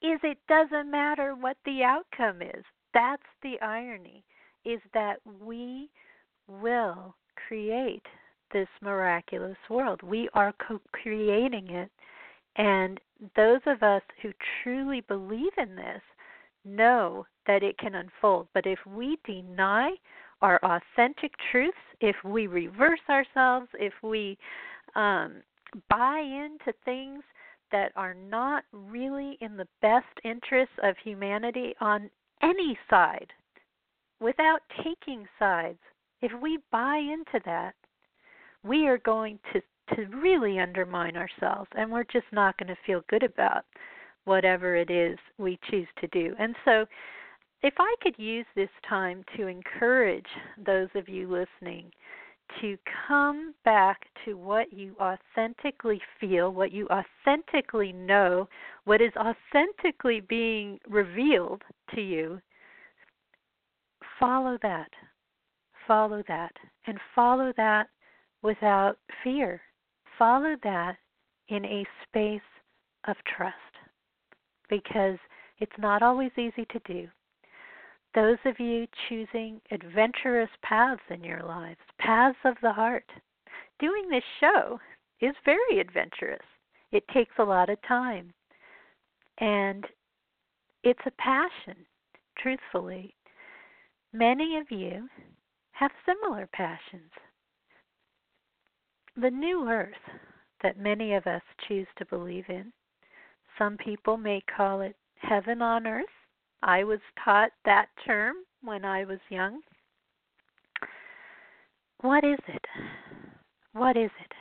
is 0.01 0.19
it 0.23 0.38
doesn't 0.47 0.89
matter 0.89 1.35
what 1.35 1.57
the 1.65 1.83
outcome 1.83 2.41
is. 2.41 2.63
That's 2.93 3.23
the 3.41 3.55
irony, 3.62 4.23
is 4.65 4.79
that 4.93 5.17
we 5.41 5.89
will 6.47 7.15
create 7.47 8.05
this 8.51 8.67
miraculous 8.81 9.57
world. 9.69 10.01
We 10.03 10.29
are 10.33 10.53
co 10.67 10.79
creating 10.91 11.69
it. 11.69 11.91
And 12.55 13.00
those 13.35 13.62
of 13.65 13.81
us 13.81 14.03
who 14.21 14.31
truly 14.62 15.01
believe 15.01 15.53
in 15.57 15.75
this 15.75 16.01
know 16.65 17.25
that 17.47 17.63
it 17.63 17.77
can 17.77 17.95
unfold. 17.95 18.47
But 18.53 18.65
if 18.67 18.79
we 18.85 19.17
deny 19.25 19.91
our 20.43 20.59
authentic 20.63 21.31
truths, 21.51 21.77
if 22.01 22.15
we 22.23 22.47
reverse 22.47 23.00
ourselves, 23.09 23.67
if 23.79 23.93
we 24.03 24.38
um, 24.95 25.35
buy 25.89 26.19
into 26.19 26.77
things 26.85 27.23
that 27.71 27.91
are 27.95 28.13
not 28.13 28.65
really 28.71 29.38
in 29.41 29.57
the 29.57 29.67
best 29.81 30.05
interests 30.23 30.75
of 30.83 30.95
humanity 31.03 31.73
on 31.79 32.09
any 32.43 32.77
side, 32.89 33.27
without 34.19 34.59
taking 34.83 35.25
sides, 35.39 35.79
if 36.21 36.31
we 36.41 36.59
buy 36.71 36.97
into 36.97 37.43
that, 37.45 37.73
we 38.63 38.88
are 38.88 39.00
going 39.00 39.39
to 39.53 39.62
to 39.95 40.05
really 40.17 40.59
undermine 40.59 41.17
ourselves 41.17 41.69
and 41.75 41.91
we're 41.91 42.05
just 42.05 42.25
not 42.31 42.57
going 42.57 42.69
to 42.69 42.77
feel 42.85 43.01
good 43.09 43.21
about 43.21 43.65
whatever 44.23 44.77
it 44.77 44.89
is 44.89 45.17
we 45.38 45.59
choose 45.69 45.88
to 46.00 46.07
do. 46.07 46.33
And 46.39 46.55
so 46.63 46.85
if 47.63 47.74
I 47.79 47.96
could 48.01 48.20
use 48.20 48.46
this 48.55 48.70
time 48.88 49.24
to 49.38 49.48
encourage 49.48 50.27
those 50.63 50.89
of 50.96 51.08
you 51.08 51.32
listening 51.32 51.89
to 52.60 52.77
come 53.08 53.55
back 53.63 54.01
to 54.25 54.36
what 54.36 54.74
you 54.74 54.96
authentically 55.00 56.01
feel, 56.20 56.51
what 56.51 56.74
you 56.74 56.88
authentically 56.89 57.93
know, 57.93 58.50
what 58.84 59.01
is 59.01 59.13
authentically 59.15 60.20
being 60.20 60.77
revealed 60.89 61.62
to 61.96 62.01
you, 62.01 62.41
follow 64.20 64.58
that. 64.62 64.89
Follow 65.88 66.22
that. 66.27 66.51
And 66.86 67.00
follow 67.15 67.53
that 67.55 67.88
without 68.41 68.98
fear. 69.24 69.62
Follow 70.20 70.55
that 70.63 70.98
in 71.48 71.63
a 71.63 71.86
space 72.08 72.41
of 73.08 73.15
trust 73.38 73.55
because 74.70 75.17
it's 75.60 75.72
not 75.77 76.03
always 76.03 76.32
easy 76.38 76.65
to 76.72 76.79
do 76.86 77.08
those 78.15 78.38
of 78.46 78.60
you 78.60 78.88
choosing 79.08 79.60
adventurous 79.72 80.50
paths 80.62 81.01
in 81.10 81.24
your 81.24 81.41
lives, 81.41 81.79
paths 82.00 82.38
of 82.46 82.55
the 82.62 82.72
heart. 82.72 83.05
Doing 83.79 84.08
this 84.10 84.24
show 84.39 84.79
is 85.20 85.34
very 85.46 85.79
adventurous. 85.79 86.46
It 86.91 87.03
takes 87.13 87.34
a 87.39 87.43
lot 87.43 87.70
of 87.70 87.82
time. 87.88 88.34
And 89.39 89.86
it's 90.84 91.00
a 91.05 91.12
passion, 91.12 91.86
truthfully. 92.38 93.15
Many 94.13 94.58
of 94.58 94.70
you 94.70 95.08
have 95.72 95.91
similar 96.05 96.48
passions. 96.53 97.12
The 99.20 99.32
new 99.32 99.67
earth 99.67 99.93
that 100.62 100.77
many 100.77 101.15
of 101.15 101.25
us 101.25 101.41
choose 101.67 101.88
to 101.98 102.05
believe 102.05 102.46
in, 102.48 102.72
some 103.58 103.77
people 103.77 104.17
may 104.17 104.41
call 104.55 104.82
it 104.82 104.96
heaven 105.17 105.62
on 105.62 105.88
earth. 105.88 106.05
I 106.65 106.86
was 106.86 107.00
taught 107.24 107.51
that 107.65 107.89
term 108.05 108.38
when 108.62 108.86
I 108.86 109.03
was 109.03 109.20
young. 109.29 109.60
What 112.00 112.24
is 112.24 112.39
it? 112.48 112.65
What 113.74 113.98
is 113.98 114.12
it? 114.22 114.32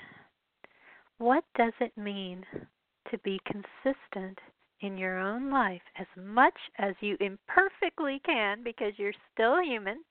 What 1.19 1.43
does 1.57 1.73
it 1.81 1.97
mean 1.99 2.45
to 3.11 3.19
be 3.19 3.41
consistent 3.45 4.39
in 4.81 4.97
your 4.97 5.19
own 5.19 5.51
life 5.51 5.83
as 5.99 6.07
much 6.17 6.57
as 6.79 6.95
you 7.01 7.17
imperfectly 7.21 8.21
can 8.25 8.63
because 8.63 8.93
you're 8.99 9.13
still 9.33 9.61
human 9.61 10.05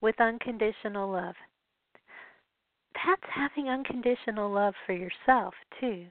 with 0.00 0.20
unconditional 0.20 1.10
love? 1.10 1.34
That's 2.94 3.32
having 3.34 3.68
unconditional 3.68 4.48
love 4.48 4.74
for 4.86 4.92
yourself, 4.92 5.54
too. 5.80 6.06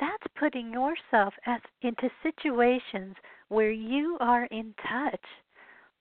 That's 0.00 0.34
putting 0.36 0.72
yourself 0.72 1.32
as, 1.46 1.60
into 1.82 2.10
situations 2.24 3.14
where 3.52 3.70
you 3.70 4.16
are 4.20 4.46
in 4.46 4.74
touch 4.88 5.20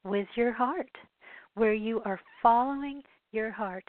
with 0.05 0.27
your 0.35 0.53
heart, 0.53 0.89
where 1.55 1.73
you 1.73 2.01
are 2.05 2.19
following 2.41 3.01
your 3.33 3.51
heart. 3.51 3.83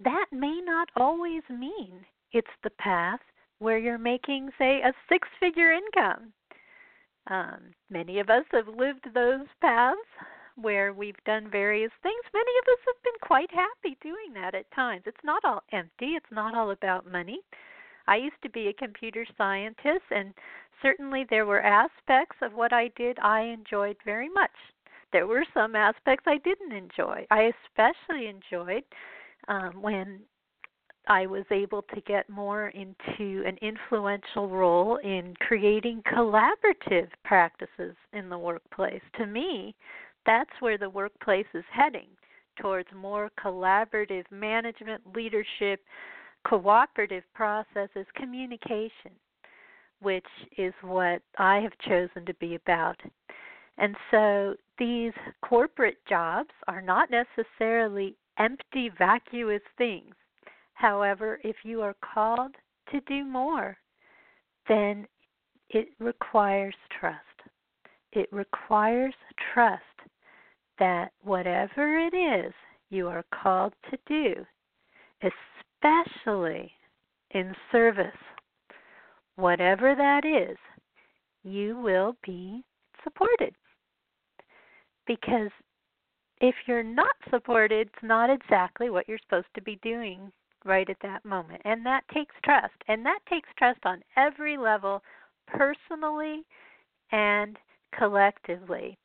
That 0.00 0.26
may 0.30 0.60
not 0.62 0.90
always 0.96 1.42
mean 1.48 2.04
it's 2.32 2.46
the 2.62 2.70
path 2.78 3.20
where 3.58 3.78
you're 3.78 3.96
making, 3.96 4.50
say, 4.58 4.80
a 4.82 4.92
six 5.08 5.26
figure 5.40 5.72
income. 5.72 6.32
Um, 7.28 7.72
many 7.88 8.20
of 8.20 8.28
us 8.28 8.44
have 8.52 8.68
lived 8.68 9.06
those 9.14 9.46
paths 9.62 9.96
where 10.56 10.92
we've 10.92 11.24
done 11.24 11.48
various 11.50 11.92
things. 12.02 12.22
Many 12.34 12.52
of 12.62 12.72
us 12.72 12.84
have 12.86 13.02
been 13.02 13.26
quite 13.26 13.50
happy 13.50 13.96
doing 14.02 14.34
that 14.34 14.54
at 14.54 14.70
times. 14.72 15.04
It's 15.06 15.16
not 15.24 15.42
all 15.44 15.62
empty, 15.72 16.16
it's 16.16 16.30
not 16.30 16.54
all 16.54 16.70
about 16.70 17.10
money. 17.10 17.40
I 18.06 18.16
used 18.16 18.42
to 18.42 18.50
be 18.50 18.68
a 18.68 18.74
computer 18.74 19.24
scientist, 19.38 20.04
and 20.10 20.34
certainly 20.84 21.24
there 21.30 21.46
were 21.46 21.62
aspects 21.62 22.36
of 22.42 22.52
what 22.52 22.72
I 22.72 22.90
did 22.96 23.18
I 23.18 23.40
enjoyed 23.40 23.96
very 24.04 24.28
much. 24.28 24.50
There 25.12 25.26
were 25.26 25.44
some 25.54 25.74
aspects 25.74 26.24
I 26.26 26.38
didn't 26.38 26.72
enjoy. 26.72 27.26
I 27.30 27.52
especially 27.66 28.26
enjoyed 28.26 28.84
um, 29.48 29.80
when 29.80 30.20
I 31.06 31.26
was 31.26 31.44
able 31.50 31.82
to 31.94 32.00
get 32.02 32.28
more 32.28 32.68
into 32.68 33.44
an 33.46 33.56
influential 33.62 34.48
role 34.48 34.96
in 34.96 35.34
creating 35.40 36.02
collaborative 36.12 37.08
practices 37.24 37.94
in 38.12 38.28
the 38.28 38.38
workplace. 38.38 39.02
To 39.18 39.26
me, 39.26 39.74
that's 40.26 40.50
where 40.60 40.78
the 40.78 40.90
workplace 40.90 41.46
is 41.54 41.64
heading 41.70 42.08
towards 42.60 42.88
more 42.94 43.30
collaborative 43.42 44.24
management, 44.30 45.02
leadership, 45.14 45.80
cooperative 46.46 47.24
processes, 47.34 48.06
communication, 48.16 49.12
which 50.04 50.26
is 50.56 50.72
what 50.82 51.22
I 51.38 51.58
have 51.58 51.76
chosen 51.88 52.24
to 52.26 52.34
be 52.34 52.54
about. 52.54 53.00
And 53.78 53.96
so 54.10 54.54
these 54.78 55.12
corporate 55.42 55.98
jobs 56.08 56.50
are 56.68 56.80
not 56.80 57.08
necessarily 57.10 58.16
empty, 58.38 58.90
vacuous 58.96 59.62
things. 59.76 60.14
However, 60.74 61.40
if 61.42 61.56
you 61.64 61.82
are 61.82 61.96
called 62.14 62.54
to 62.92 63.00
do 63.08 63.24
more, 63.24 63.76
then 64.68 65.06
it 65.70 65.88
requires 65.98 66.74
trust. 67.00 67.18
It 68.12 68.28
requires 68.30 69.14
trust 69.52 69.82
that 70.78 71.12
whatever 71.22 71.98
it 71.98 72.14
is 72.14 72.52
you 72.90 73.08
are 73.08 73.24
called 73.42 73.74
to 73.90 73.98
do, 74.06 74.44
especially 75.22 76.70
in 77.30 77.54
service, 77.72 78.06
whatever 79.36 79.94
that 79.94 80.24
is, 80.24 80.56
you 81.42 81.78
will 81.78 82.16
be 82.24 82.64
supported. 83.02 83.54
Because 85.06 85.50
if 86.40 86.54
you're 86.66 86.82
not 86.82 87.14
supported, 87.30 87.88
it's 87.88 88.02
not 88.02 88.30
exactly 88.30 88.90
what 88.90 89.08
you're 89.08 89.18
supposed 89.18 89.52
to 89.54 89.62
be 89.62 89.78
doing 89.82 90.32
right 90.64 90.88
at 90.88 90.96
that 91.02 91.24
moment. 91.24 91.60
And 91.64 91.84
that 91.84 92.02
takes 92.12 92.34
trust. 92.42 92.74
And 92.88 93.04
that 93.04 93.20
takes 93.28 93.48
trust 93.58 93.80
on 93.84 94.02
every 94.16 94.56
level, 94.56 95.02
personally 95.46 96.42
and 97.12 97.58
collectively. 97.96 98.96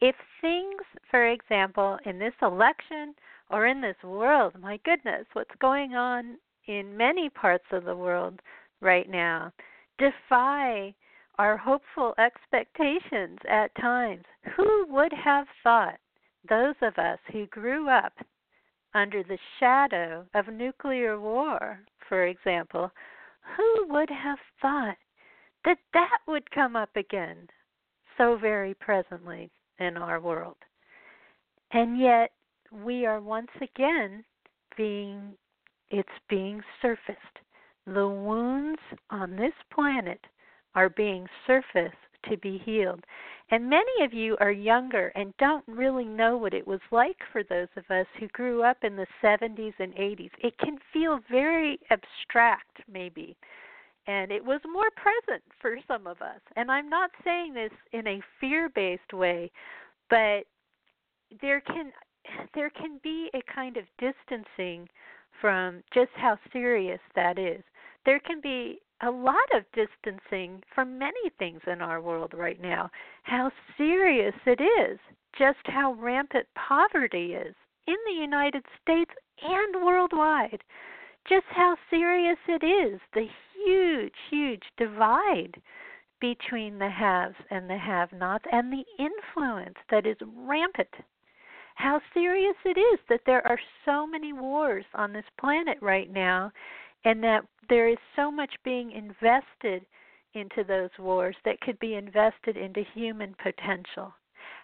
If 0.00 0.16
things, 0.40 0.82
for 1.10 1.30
example, 1.30 1.98
in 2.04 2.18
this 2.18 2.34
election 2.42 3.14
or 3.50 3.66
in 3.66 3.80
this 3.80 3.96
world. 4.02 4.54
My 4.60 4.78
goodness, 4.84 5.26
what's 5.32 5.54
going 5.60 5.94
on 5.94 6.36
in 6.66 6.96
many 6.96 7.30
parts 7.30 7.64
of 7.72 7.84
the 7.84 7.94
world 7.94 8.40
right 8.80 9.08
now 9.08 9.52
defy 9.98 10.94
our 11.38 11.56
hopeful 11.56 12.14
expectations 12.18 13.38
at 13.48 13.74
times. 13.76 14.24
Who 14.56 14.86
would 14.88 15.12
have 15.12 15.46
thought, 15.62 15.98
those 16.48 16.74
of 16.82 16.96
us 16.98 17.18
who 17.32 17.46
grew 17.46 17.88
up 17.88 18.12
under 18.94 19.22
the 19.22 19.38
shadow 19.60 20.24
of 20.34 20.48
nuclear 20.48 21.20
war, 21.20 21.80
for 22.08 22.26
example, 22.26 22.90
who 23.56 23.86
would 23.92 24.10
have 24.10 24.38
thought 24.62 24.96
that 25.64 25.78
that 25.92 26.18
would 26.26 26.50
come 26.50 26.76
up 26.76 26.94
again 26.96 27.48
so 28.16 28.38
very 28.40 28.74
presently 28.74 29.50
in 29.78 29.96
our 29.96 30.20
world? 30.20 30.56
And 31.72 31.98
yet, 31.98 32.30
we 32.72 33.06
are 33.06 33.20
once 33.20 33.50
again 33.60 34.24
being 34.76 35.34
it's 35.90 36.08
being 36.28 36.62
surfaced. 36.82 37.38
The 37.86 38.08
wounds 38.08 38.80
on 39.10 39.36
this 39.36 39.52
planet 39.72 40.20
are 40.74 40.88
being 40.88 41.26
surfaced 41.46 41.96
to 42.28 42.36
be 42.36 42.58
healed. 42.58 43.04
And 43.50 43.70
many 43.70 44.02
of 44.02 44.12
you 44.12 44.36
are 44.40 44.50
younger 44.50 45.12
and 45.14 45.36
don't 45.38 45.64
really 45.68 46.04
know 46.04 46.36
what 46.36 46.52
it 46.52 46.66
was 46.66 46.80
like 46.90 47.18
for 47.30 47.44
those 47.44 47.68
of 47.76 47.88
us 47.90 48.06
who 48.18 48.26
grew 48.28 48.64
up 48.64 48.78
in 48.82 48.96
the 48.96 49.06
70s 49.22 49.74
and 49.78 49.94
80s. 49.94 50.30
It 50.42 50.58
can 50.58 50.78
feel 50.92 51.20
very 51.30 51.78
abstract, 51.90 52.80
maybe. 52.92 53.36
And 54.08 54.32
it 54.32 54.44
was 54.44 54.60
more 54.68 54.90
present 54.96 55.44
for 55.60 55.78
some 55.86 56.08
of 56.08 56.20
us. 56.20 56.40
And 56.56 56.70
I'm 56.70 56.88
not 56.88 57.10
saying 57.24 57.54
this 57.54 57.72
in 57.92 58.06
a 58.06 58.22
fear 58.40 58.68
based 58.68 59.12
way, 59.12 59.50
but 60.10 60.44
there 61.40 61.60
can 61.60 61.92
there 62.54 62.70
can 62.70 62.98
be 63.04 63.30
a 63.34 63.52
kind 63.52 63.76
of 63.76 63.84
distancing 63.98 64.88
from 65.40 65.82
just 65.94 66.10
how 66.16 66.36
serious 66.52 67.00
that 67.14 67.38
is. 67.38 67.62
There 68.06 68.20
can 68.20 68.40
be 68.40 68.80
a 69.02 69.10
lot 69.10 69.34
of 69.52 69.64
distancing 69.72 70.62
from 70.72 70.98
many 70.98 71.28
things 71.38 71.60
in 71.66 71.82
our 71.82 72.00
world 72.00 72.32
right 72.32 72.60
now. 72.60 72.88
How 73.24 73.50
serious 73.76 74.34
it 74.46 74.60
is, 74.60 74.98
just 75.36 75.58
how 75.64 75.94
rampant 75.94 76.46
poverty 76.54 77.34
is 77.34 77.54
in 77.88 77.96
the 78.06 78.14
United 78.14 78.64
States 78.80 79.10
and 79.42 79.84
worldwide. 79.84 80.62
Just 81.28 81.46
how 81.50 81.76
serious 81.90 82.38
it 82.46 82.64
is, 82.64 83.00
the 83.12 83.28
huge, 83.54 84.14
huge 84.30 84.62
divide 84.78 85.60
between 86.20 86.78
the 86.78 86.88
haves 86.88 87.36
and 87.50 87.68
the 87.68 87.76
have 87.76 88.12
nots, 88.12 88.44
and 88.52 88.72
the 88.72 88.84
influence 88.98 89.76
that 89.90 90.06
is 90.06 90.16
rampant 90.22 90.94
how 91.76 92.00
serious 92.14 92.56
it 92.64 92.78
is 92.78 92.98
that 93.08 93.20
there 93.26 93.46
are 93.46 93.60
so 93.84 94.06
many 94.06 94.32
wars 94.32 94.86
on 94.94 95.12
this 95.12 95.26
planet 95.38 95.76
right 95.82 96.10
now 96.10 96.50
and 97.06 97.22
that 97.22 97.44
there 97.68 97.88
is 97.88 97.98
so 98.16 98.32
much 98.32 98.52
being 98.64 98.90
invested 98.90 99.86
into 100.34 100.64
those 100.64 100.90
wars 100.98 101.36
that 101.44 101.60
could 101.60 101.78
be 101.78 101.94
invested 101.94 102.56
into 102.56 102.82
human 102.94 103.34
potential. 103.40 104.12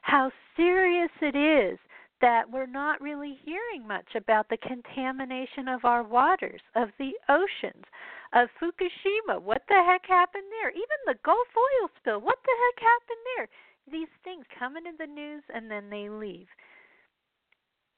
How 0.02 0.30
serious 0.56 1.10
it 1.20 1.36
is 1.36 1.78
that 2.20 2.50
we're 2.50 2.66
not 2.66 3.00
really 3.00 3.38
hearing 3.44 3.86
much 3.86 4.08
about 4.16 4.48
the 4.48 4.56
contamination 4.56 5.68
of 5.68 5.84
our 5.84 6.02
waters, 6.02 6.60
of 6.74 6.88
the 6.98 7.12
oceans, 7.28 7.84
of 8.32 8.48
Fukushima. 8.60 9.40
What 9.40 9.62
the 9.68 9.80
heck 9.86 10.06
happened 10.06 10.44
there? 10.50 10.70
Even 10.70 10.98
the 11.06 11.18
Gulf 11.24 11.48
oil 11.56 11.90
spill. 11.98 12.20
What 12.20 12.38
the 12.44 12.52
heck 12.64 12.84
happened 12.84 13.24
there? 13.36 13.48
These 13.90 14.08
things 14.24 14.44
come 14.58 14.76
into 14.76 14.90
the 14.98 15.06
news 15.06 15.44
and 15.54 15.70
then 15.70 15.90
they 15.90 16.08
leave. 16.08 16.48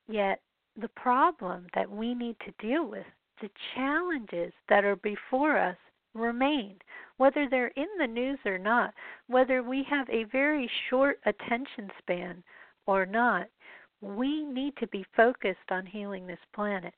Yet, 0.07 0.41
the 0.79 0.89
problem 0.89 1.67
that 1.75 1.91
we 1.91 2.15
need 2.15 2.37
to 2.41 2.67
deal 2.67 2.87
with, 2.87 3.07
the 3.45 3.51
challenges 3.75 4.55
that 4.71 4.85
are 4.85 4.97
before 4.97 5.59
us, 5.59 5.77
remain. 6.15 6.77
Whether 7.19 7.47
they're 7.51 7.73
in 7.77 7.89
the 7.99 8.07
news 8.07 8.39
or 8.47 8.57
not, 8.57 8.95
whether 9.27 9.63
we 9.63 9.85
have 9.91 10.09
a 10.09 10.25
very 10.33 10.71
short 10.89 11.21
attention 11.27 11.91
span 11.99 12.43
or 12.87 13.05
not, 13.05 13.49
we 14.01 14.45
need 14.47 14.75
to 14.79 14.87
be 14.87 15.05
focused 15.15 15.71
on 15.71 15.85
healing 15.85 16.27
this 16.27 16.39
planet. 16.55 16.95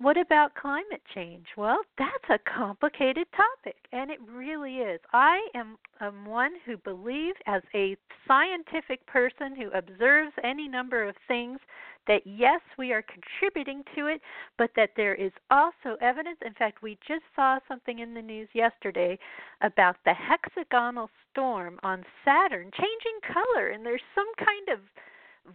What 0.00 0.16
about 0.16 0.54
climate 0.54 1.02
change? 1.14 1.44
Well, 1.58 1.80
that's 1.98 2.30
a 2.30 2.38
complicated 2.50 3.26
topic, 3.36 3.76
and 3.92 4.10
it 4.10 4.18
really 4.26 4.76
is. 4.76 4.98
I 5.12 5.46
am, 5.54 5.76
am 6.00 6.24
one 6.24 6.52
who 6.64 6.78
believes, 6.78 7.36
as 7.46 7.60
a 7.74 7.98
scientific 8.26 9.04
person 9.06 9.54
who 9.54 9.68
observes 9.76 10.32
any 10.42 10.68
number 10.68 11.06
of 11.06 11.14
things, 11.28 11.58
that 12.06 12.22
yes, 12.24 12.62
we 12.78 12.94
are 12.94 13.02
contributing 13.02 13.84
to 13.94 14.06
it, 14.06 14.22
but 14.56 14.70
that 14.74 14.92
there 14.96 15.14
is 15.14 15.32
also 15.50 15.98
evidence. 16.00 16.38
In 16.46 16.54
fact, 16.54 16.80
we 16.80 16.96
just 17.06 17.24
saw 17.36 17.58
something 17.68 17.98
in 17.98 18.14
the 18.14 18.22
news 18.22 18.48
yesterday 18.54 19.18
about 19.60 19.96
the 20.06 20.14
hexagonal 20.14 21.10
storm 21.30 21.78
on 21.82 22.06
Saturn 22.24 22.70
changing 22.72 23.34
color, 23.34 23.68
and 23.68 23.84
there's 23.84 24.00
some 24.14 24.32
kind 24.38 24.70
of 24.70 24.80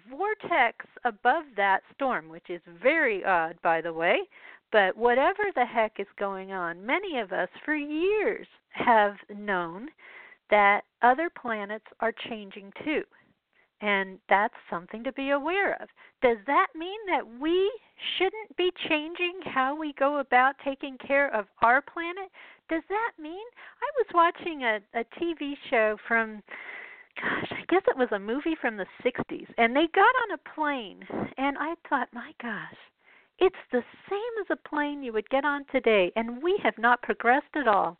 vortex 0.10 0.86
above 1.04 1.44
that 1.56 1.82
storm, 1.94 2.30
which 2.30 2.50
is 2.50 2.62
very 2.82 3.24
odd, 3.24 3.58
by 3.62 3.82
the 3.82 3.94
way. 3.94 4.20
But 4.72 4.98
whatever 4.98 5.44
the 5.54 5.66
heck 5.66 6.00
is 6.00 6.08
going 6.18 6.52
on, 6.52 6.86
many 6.86 7.20
of 7.20 7.32
us 7.32 7.50
for 7.64 7.76
years 7.76 8.48
have 8.72 9.16
known 9.30 9.90
that 10.50 10.82
other 11.02 11.30
planets 11.30 11.86
are 12.00 12.14
changing 12.30 12.72
too. 12.84 13.04
And 13.82 14.20
that's 14.30 14.54
something 14.70 15.04
to 15.04 15.12
be 15.12 15.32
aware 15.32 15.74
of. 15.82 15.90
Does 16.22 16.38
that 16.48 16.68
mean 16.76 17.00
that 17.08 17.40
we 17.40 17.72
shouldn't 18.18 18.56
be 18.58 18.72
changing 18.90 19.40
how 19.46 19.76
we 19.76 19.94
go 19.94 20.20
about 20.20 20.56
taking 20.64 20.98
care 20.98 21.34
of 21.34 21.46
our 21.62 21.82
planet? 21.82 22.32
Does 22.70 22.84
that 22.90 23.12
mean 23.22 23.34
I 23.34 23.90
was 23.98 24.08
watching 24.14 24.64
a, 24.64 24.80
a 24.94 25.04
TV 25.22 25.54
show 25.70 25.98
from 26.08 26.42
gosh, 27.22 27.52
I 27.52 27.66
guess 27.70 27.82
it 27.88 27.98
was 27.98 28.10
a 28.12 28.20
movie 28.20 28.56
from 28.60 28.78
the 28.78 28.86
60s. 29.04 29.48
And 29.58 29.76
they 29.76 29.88
got 29.94 30.02
on 30.02 30.32
a 30.34 30.56
plane, 30.56 31.04
and 31.38 31.58
I 31.60 31.76
thought, 31.90 32.10
my 32.14 32.32
gosh, 32.42 32.76
it's 33.40 33.56
the 33.72 33.84
same 34.10 34.20
as 34.42 34.48
a 34.50 34.70
plane 34.70 35.04
you 35.04 35.14
would 35.14 35.30
get 35.30 35.46
on 35.46 35.66
today, 35.72 36.12
and 36.16 36.42
we 36.42 36.60
have 36.64 36.78
not 36.78 37.02
progressed 37.02 37.56
at 37.56 37.68
all. 37.68 37.98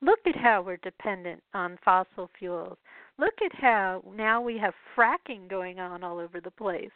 Look 0.00 0.20
at 0.26 0.36
how 0.36 0.62
we're 0.62 0.78
dependent 0.78 1.42
on 1.52 1.78
fossil 1.84 2.30
fuels. 2.38 2.78
Look 3.18 3.34
at 3.44 3.54
how 3.54 4.02
now 4.16 4.40
we 4.40 4.56
have 4.56 4.72
fracking 4.96 5.48
going 5.48 5.78
on 5.78 6.02
all 6.02 6.18
over 6.18 6.40
the 6.40 6.50
place, 6.50 6.90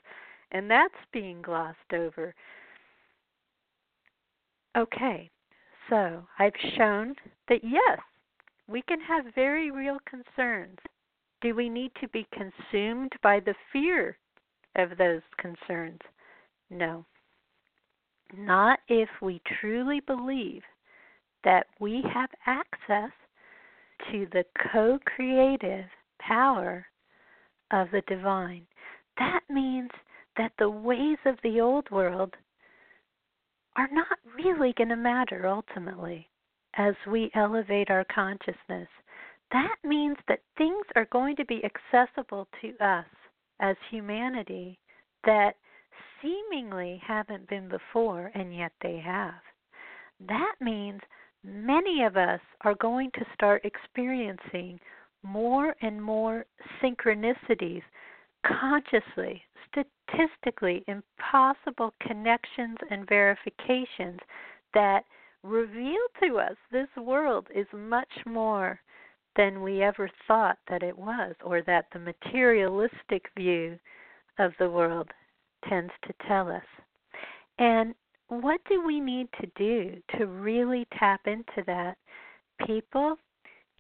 and 0.53 0.71
that's 0.71 0.95
being 1.13 1.43
glossed 1.43 1.93
over. 1.93 2.35
Okay, 4.77 5.31
so 5.91 6.27
I've 6.39 6.57
shown 6.77 7.15
that 7.49 7.63
yes, 7.63 8.01
we 8.67 8.81
can 8.83 9.01
have 9.01 9.27
very 9.35 9.71
real 9.71 9.99
concerns 10.09 10.79
do 11.45 11.55
we 11.55 11.69
need 11.69 11.93
to 12.01 12.09
be 12.09 12.27
consumed 12.33 13.13
by 13.23 13.39
the 13.39 13.55
fear 13.71 14.17
of 14.77 14.97
those 14.97 15.21
concerns? 15.39 16.01
No. 16.71 17.05
Not 18.35 18.79
if 18.89 19.11
we 19.21 19.43
truly 19.61 20.01
believe 20.01 20.63
that 21.45 21.67
we 21.79 22.03
have 22.15 22.31
access 22.47 23.11
to 24.11 24.27
the 24.33 24.45
co 24.73 24.99
creative 25.05 25.85
power 26.19 26.87
of 27.71 27.89
the 27.93 28.03
divine. 28.09 28.67
That 29.19 29.41
means 29.51 29.91
that 30.39 30.53
the 30.59 30.71
ways 30.71 31.19
of 31.27 31.37
the 31.43 31.61
old 31.61 31.91
world 31.91 32.33
are 33.77 33.89
not 33.93 34.19
really 34.35 34.73
going 34.79 34.89
to 34.89 34.97
matter 34.97 35.47
ultimately 35.47 36.27
as 36.77 36.95
we 37.07 37.31
elevate 37.35 37.91
our 37.91 38.07
consciousness 38.13 38.89
that 39.55 39.77
means 39.85 40.17
that 40.27 40.41
things 40.59 40.85
are 40.97 41.07
going 41.13 41.37
to 41.37 41.45
be 41.45 41.63
accessible 41.65 42.49
to 42.61 42.71
us 42.85 43.07
as 43.61 43.77
humanity 43.89 44.77
that 45.25 45.55
seemingly 46.21 47.01
haven't 47.07 47.49
been 47.49 47.69
before, 47.69 48.33
and 48.35 48.53
yet 48.53 48.73
they 48.83 48.99
have. 48.99 49.35
That 50.27 50.55
means 50.61 51.01
many 51.45 52.03
of 52.03 52.17
us 52.17 52.41
are 52.63 52.75
going 52.75 53.13
to 53.15 53.25
start 53.33 53.65
experiencing 53.65 54.81
more 55.23 55.77
and 55.83 56.03
more 56.03 56.47
synchronicities 56.83 57.83
consciously, 58.45 59.41
statistically 59.71 60.85
impossible 60.89 61.95
connections 62.01 62.77
and 62.91 63.09
verifications 63.09 64.19
that 64.75 65.05
reveal 65.45 66.03
to 66.25 66.39
us 66.39 66.57
this 66.73 66.89
world 66.97 67.47
is 67.55 67.67
much 67.73 68.11
more 68.27 68.81
than 69.37 69.63
we 69.63 69.83
ever 69.83 70.11
thought 70.27 70.59
that 70.69 70.83
it 70.83 70.97
was, 70.97 71.35
or 71.45 71.63
that 71.63 71.87
the 71.93 71.99
materialistic 71.99 73.27
view 73.37 73.79
of 74.39 74.53
the 74.59 74.71
world 74.71 75.09
tends 75.69 75.93
to 76.07 76.15
tell 76.29 76.49
us. 76.51 76.65
And 77.59 77.95
what 78.29 78.61
do 78.69 78.85
we 78.85 79.01
need 79.01 79.29
to 79.41 79.47
do 79.57 79.97
to 80.17 80.27
really 80.27 80.87
tap 80.99 81.21
into 81.27 81.63
that? 81.67 81.97
People, 82.67 83.17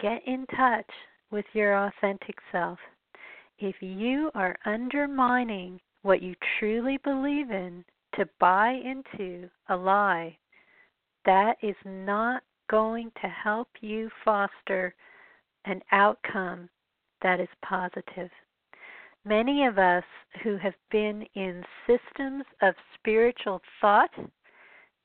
get 0.00 0.20
in 0.26 0.46
touch 0.56 0.90
with 1.30 1.44
your 1.52 1.86
authentic 1.86 2.36
self. 2.52 2.78
If 3.58 3.76
you 3.80 4.30
are 4.34 4.56
undermining 4.66 5.80
what 6.02 6.22
you 6.22 6.34
truly 6.58 6.98
believe 7.04 7.50
in 7.50 7.84
to 8.16 8.28
buy 8.38 8.80
into 8.84 9.48
a 9.68 9.76
lie, 9.76 10.36
that 11.24 11.56
is 11.62 11.76
not 11.84 12.42
going 12.68 13.10
to 13.22 13.28
help 13.28 13.68
you 13.80 14.10
foster 14.24 14.94
an 15.64 15.80
outcome 15.92 16.68
that 17.22 17.40
is 17.40 17.48
positive. 17.64 18.30
Many 19.24 19.64
of 19.66 19.78
us 19.78 20.04
who 20.42 20.56
have 20.58 20.74
been 20.90 21.24
in 21.34 21.64
systems 21.86 22.44
of 22.60 22.74
spiritual 22.94 23.62
thought 23.80 24.10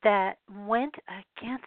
that 0.04 0.38
went 0.66 0.96
against 1.08 1.66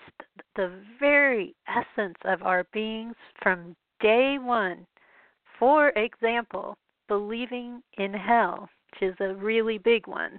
the 0.57 0.73
very 0.99 1.55
essence 1.69 2.19
of 2.25 2.43
our 2.43 2.65
beings 2.73 3.17
from 3.43 3.75
day 4.01 4.37
one, 4.39 4.87
for 5.59 5.91
example, 5.91 6.77
believing 7.09 7.83
in 7.99 8.13
hell, 8.13 8.69
which 8.91 9.11
is 9.11 9.17
a 9.21 9.35
really 9.35 9.79
big 9.79 10.07
one, 10.07 10.39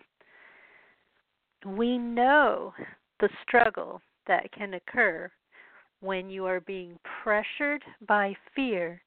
we 1.65 1.97
know 1.97 2.73
the 3.19 3.29
struggle 3.47 4.01
that 4.27 4.51
can 4.51 4.73
occur 4.73 5.31
when 6.03 6.29
you 6.29 6.45
are 6.45 6.59
being 6.59 6.99
pressured 7.23 7.81
by 8.07 8.35
fear 8.53 9.01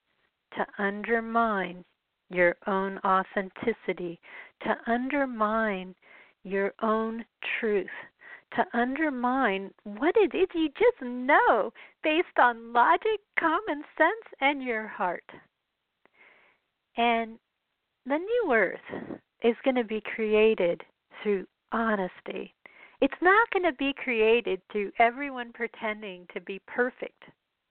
to 0.57 0.67
undermine 0.83 1.85
your 2.31 2.57
own 2.67 2.99
authenticity, 3.05 4.19
to 4.63 4.75
undermine 4.87 5.95
your 6.43 6.73
own 6.83 7.23
truth, 7.61 7.87
to 8.55 8.65
undermine 8.73 9.71
what 9.85 10.15
it 10.17 10.35
is 10.35 10.49
you 10.55 10.69
just 10.71 11.03
know 11.03 11.71
based 12.03 12.39
on 12.39 12.73
logic, 12.73 13.21
common 13.39 13.85
sense, 13.99 14.35
and 14.41 14.63
your 14.63 14.89
heart. 14.89 15.25
And 16.97 17.39
the 18.07 18.17
new 18.17 18.53
earth 18.53 19.21
is 19.45 19.55
going 19.65 19.77
to 19.77 19.85
be 19.85 20.03
created 20.15 20.81
through 21.23 21.47
honesty, 21.73 22.55
it's 23.01 23.21
not 23.21 23.51
going 23.53 23.65
to 23.65 23.77
be 23.79 23.93
created 23.93 24.61
through 24.71 24.93
everyone 24.99 25.53
pretending 25.53 26.27
to 26.33 26.41
be 26.41 26.61
perfect. 26.67 27.25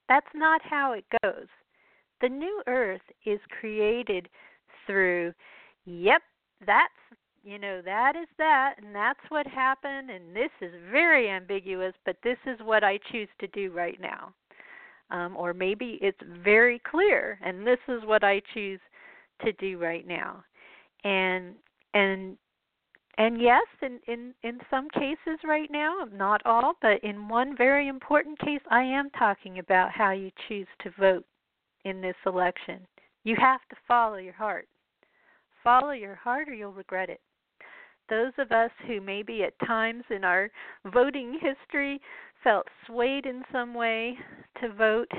That's 0.08 0.28
not 0.36 0.62
how 0.64 0.94
it 0.94 1.06
goes. 1.24 1.48
The 2.22 2.30
new 2.30 2.62
earth 2.68 3.02
is 3.26 3.40
created 3.60 4.30
through, 4.86 5.34
yep, 5.86 6.22
that's, 6.66 6.94
you 7.44 7.60
know, 7.60 7.82
that 7.84 8.14
is 8.16 8.28
that, 8.38 8.76
and 8.82 8.96
that's 8.96 9.20
what 9.30 9.46
happened, 9.48 10.10
and 10.10 10.36
this 10.36 10.52
is 10.62 10.72
very 10.92 11.30
ambiguous, 11.30 11.94
but 12.06 12.18
this 12.24 12.38
is 12.46 12.60
what 12.64 12.84
I 12.84 13.00
choose 13.12 13.30
to 13.40 13.48
do 13.48 13.72
right 13.72 14.00
now. 14.00 14.34
Um, 15.12 15.38
or 15.38 15.54
maybe 15.54 16.00
it's 16.02 16.18
very 16.44 16.82
clear, 16.90 17.38
and 17.44 17.66
this 17.66 17.78
is 17.88 18.02
what 18.06 18.24
I 18.24 18.42
choose 18.54 18.80
to 19.44 19.52
do 19.54 19.78
right 19.78 20.08
now. 20.08 20.44
And 21.04 21.54
and 21.94 22.38
and 23.18 23.42
yes, 23.42 23.66
in, 23.82 24.00
in 24.08 24.34
in 24.44 24.60
some 24.70 24.90
cases 24.90 25.40
right 25.44 25.70
now, 25.72 26.06
not 26.14 26.42
all, 26.46 26.74
but 26.82 27.02
in 27.04 27.30
one 27.30 27.56
very 27.56 27.88
important 27.88 28.38
case, 28.40 28.62
I 28.70 28.84
am 28.84 29.10
talking 29.12 29.60
about 29.60 29.92
how 29.92 30.12
you 30.12 30.32
choose 30.48 30.68
to 30.82 30.92
vote 31.00 31.26
in 31.86 32.02
this 32.02 32.16
election. 32.26 32.86
You 33.24 33.36
have 33.40 33.62
to 33.70 33.76
follow 33.88 34.18
your 34.18 34.34
heart. 34.34 34.68
Follow 35.64 35.92
your 35.92 36.16
heart, 36.16 36.50
or 36.50 36.54
you'll 36.54 36.74
regret 36.74 37.10
it. 37.10 37.22
Those 38.10 38.34
of 38.38 38.52
us 38.52 38.70
who 38.86 39.02
maybe 39.02 39.44
at 39.44 39.58
times 39.66 40.04
in 40.10 40.24
our 40.24 40.52
voting 40.94 41.40
history 41.42 42.00
felt 42.44 42.68
swayed 42.86 43.26
in 43.26 43.44
some 43.52 43.74
way 43.74 44.16
to 44.62 44.74
vote, 44.74 45.12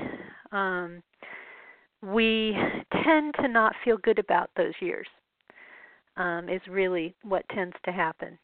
um, 0.51 1.03
we 2.01 2.55
tend 3.03 3.33
to 3.41 3.47
not 3.47 3.73
feel 3.83 3.97
good 3.97 4.19
about 4.19 4.51
those 4.55 4.73
years 4.79 5.07
um, 6.17 6.49
is 6.49 6.61
really 6.69 7.15
what 7.23 7.47
tends 7.49 7.75
to 7.85 7.91
happen. 7.91 8.37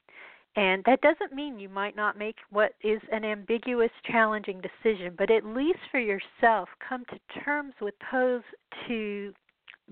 And 0.56 0.84
that 0.86 1.02
doesn't 1.02 1.34
mean 1.34 1.60
you 1.60 1.70
might 1.70 1.96
not 1.96 2.18
make 2.18 2.36
what 2.52 2.74
is 2.84 3.02
an 3.12 3.26
ambiguous, 3.26 3.90
challenging 4.06 4.62
decision, 4.62 5.16
but 5.18 5.32
at 5.32 5.44
least 5.44 5.80
for 5.90 6.00
yourself, 6.00 6.70
come 6.88 7.04
to 7.06 7.42
terms 7.44 7.74
with 7.82 7.96
opposed 8.02 8.46
to 8.88 9.34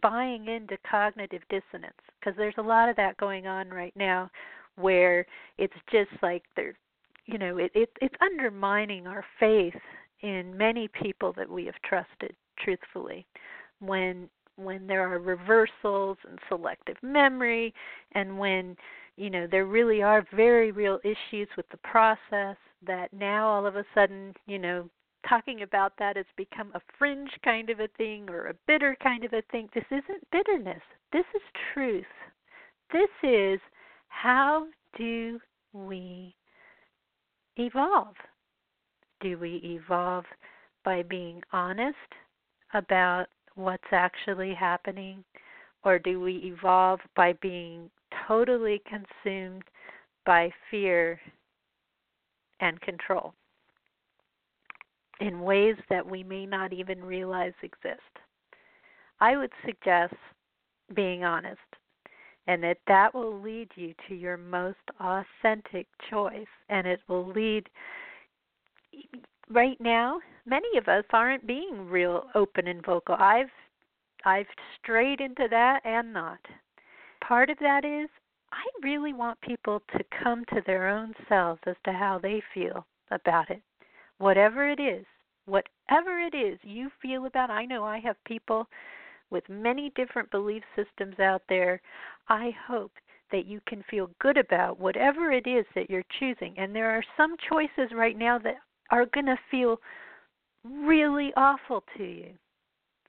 buying 0.01 0.47
into 0.47 0.77
cognitive 0.89 1.41
dissonance 1.49 1.93
because 2.19 2.37
there's 2.37 2.55
a 2.57 2.61
lot 2.61 2.89
of 2.89 2.95
that 2.95 3.17
going 3.17 3.47
on 3.47 3.69
right 3.69 3.93
now 3.95 4.29
where 4.75 5.25
it's 5.57 5.73
just 5.91 6.11
like 6.21 6.43
they're 6.55 6.77
you 7.25 7.37
know 7.37 7.57
it, 7.57 7.71
it 7.75 7.89
it's 8.01 8.15
undermining 8.21 9.05
our 9.05 9.25
faith 9.39 9.75
in 10.21 10.55
many 10.55 10.87
people 10.87 11.33
that 11.33 11.49
we 11.49 11.65
have 11.65 11.75
trusted 11.83 12.33
truthfully 12.57 13.25
when 13.79 14.29
when 14.55 14.87
there 14.87 15.07
are 15.07 15.19
reversals 15.19 16.17
and 16.27 16.39
selective 16.47 16.97
memory 17.01 17.73
and 18.13 18.37
when 18.37 18.75
you 19.17 19.29
know 19.29 19.47
there 19.49 19.65
really 19.65 20.01
are 20.01 20.25
very 20.35 20.71
real 20.71 20.99
issues 21.03 21.47
with 21.57 21.67
the 21.69 21.77
process 21.77 22.57
that 22.85 23.11
now 23.13 23.47
all 23.47 23.65
of 23.65 23.75
a 23.75 23.85
sudden 23.93 24.33
you 24.47 24.59
know 24.59 24.89
talking 25.27 25.61
about 25.61 25.93
that 25.99 26.17
has 26.17 26.25
become 26.35 26.71
a 26.73 26.81
fringe 26.97 27.31
kind 27.43 27.69
of 27.69 27.79
a 27.79 27.87
thing 27.97 28.29
or 28.29 28.47
a 28.47 28.55
bitter 28.67 28.95
kind 29.01 29.23
of 29.23 29.33
a 29.33 29.43
thing. 29.51 29.69
This 29.73 29.85
isn't 29.91 30.29
bitterness. 30.31 30.81
This 31.11 31.25
is 31.35 31.41
truth. 31.73 32.05
This 32.91 33.09
is 33.23 33.59
how 34.07 34.67
do 34.97 35.39
we 35.73 36.35
evolve? 37.57 38.15
Do 39.21 39.37
we 39.37 39.61
evolve 39.63 40.25
by 40.83 41.03
being 41.03 41.41
honest 41.53 41.95
about 42.73 43.27
what's 43.55 43.83
actually 43.91 44.53
happening? 44.53 45.23
Or 45.83 45.97
do 45.99 46.19
we 46.19 46.35
evolve 46.55 46.99
by 47.15 47.33
being 47.41 47.89
totally 48.27 48.81
consumed 48.87 49.63
by 50.25 50.51
fear 50.69 51.19
and 52.59 52.79
control 52.81 53.33
in 55.19 55.41
ways 55.41 55.75
that 55.89 56.05
we 56.05 56.23
may 56.23 56.45
not 56.45 56.71
even 56.73 57.03
realize 57.03 57.53
exist? 57.63 58.01
I 59.19 59.37
would 59.37 59.51
suggest 59.65 60.15
being 60.95 61.23
honest 61.23 61.59
and 62.47 62.63
that 62.63 62.77
that 62.87 63.13
will 63.13 63.39
lead 63.39 63.69
you 63.75 63.93
to 64.07 64.15
your 64.15 64.37
most 64.37 64.77
authentic 64.99 65.87
choice 66.09 66.47
and 66.69 66.87
it 66.87 66.99
will 67.07 67.27
lead 67.27 67.69
right 69.49 69.79
now 69.79 70.19
many 70.45 70.77
of 70.77 70.87
us 70.87 71.05
aren't 71.11 71.45
being 71.47 71.87
real 71.89 72.25
open 72.35 72.67
and 72.67 72.85
vocal. 72.85 73.15
I've 73.15 73.51
I've 74.23 74.47
strayed 74.79 75.19
into 75.19 75.47
that 75.49 75.81
and 75.83 76.13
not. 76.13 76.39
Part 77.27 77.49
of 77.49 77.57
that 77.59 77.85
is 77.85 78.09
I 78.51 78.65
really 78.83 79.13
want 79.13 79.39
people 79.41 79.81
to 79.97 80.03
come 80.23 80.45
to 80.45 80.61
their 80.65 80.87
own 80.87 81.13
selves 81.29 81.61
as 81.65 81.75
to 81.85 81.93
how 81.93 82.19
they 82.19 82.41
feel 82.53 82.85
about 83.09 83.49
it. 83.49 83.61
Whatever 84.17 84.69
it 84.69 84.79
is, 84.79 85.05
whatever 85.45 86.19
it 86.19 86.35
is 86.35 86.59
you 86.63 86.89
feel 87.01 87.25
about, 87.25 87.49
I 87.49 87.65
know 87.65 87.83
I 87.83 87.99
have 87.99 88.23
people 88.25 88.67
with 89.29 89.47
many 89.49 89.91
different 89.95 90.29
belief 90.29 90.63
systems 90.75 91.19
out 91.19 91.41
there. 91.49 91.81
I 92.27 92.51
hope 92.67 92.91
that 93.31 93.45
you 93.45 93.61
can 93.67 93.83
feel 93.89 94.11
good 94.19 94.37
about 94.37 94.79
whatever 94.79 95.31
it 95.31 95.47
is 95.47 95.65
that 95.73 95.89
you're 95.89 96.03
choosing. 96.19 96.53
And 96.57 96.75
there 96.75 96.91
are 96.91 97.03
some 97.15 97.35
choices 97.49 97.91
right 97.95 98.17
now 98.17 98.37
that 98.39 98.57
are 98.91 99.05
going 99.05 99.25
to 99.27 99.37
feel 99.49 99.79
really 100.63 101.31
awful 101.35 101.83
to 101.97 102.03
you. 102.03 102.29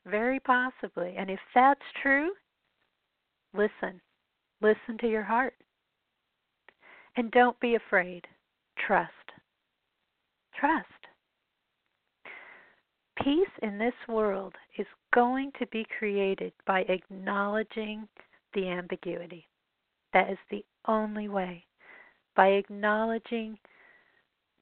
Very 0.07 0.41
possibly. 0.41 1.15
And 1.17 1.31
if 1.31 1.41
that's 1.55 1.81
true, 2.03 2.31
listen. 3.55 4.01
Listen 4.61 4.99
to 5.01 5.09
your 5.09 5.23
heart. 5.23 5.55
And 7.17 7.31
don't 7.31 7.59
be 7.61 7.75
afraid. 7.75 8.25
Trust. 8.87 9.11
Trust. 10.59 10.87
Peace 13.23 13.51
in 13.63 13.79
this 13.79 13.95
world 14.09 14.55
is 14.79 14.87
going 15.15 15.53
to 15.59 15.67
be 15.67 15.87
created 15.99 16.53
by 16.67 16.81
acknowledging 16.89 18.09
the 18.55 18.69
ambiguity. 18.69 19.47
That 20.13 20.31
is 20.31 20.39
the 20.51 20.65
only 20.87 21.29
way. 21.29 21.65
By 22.35 22.49
acknowledging 22.49 23.59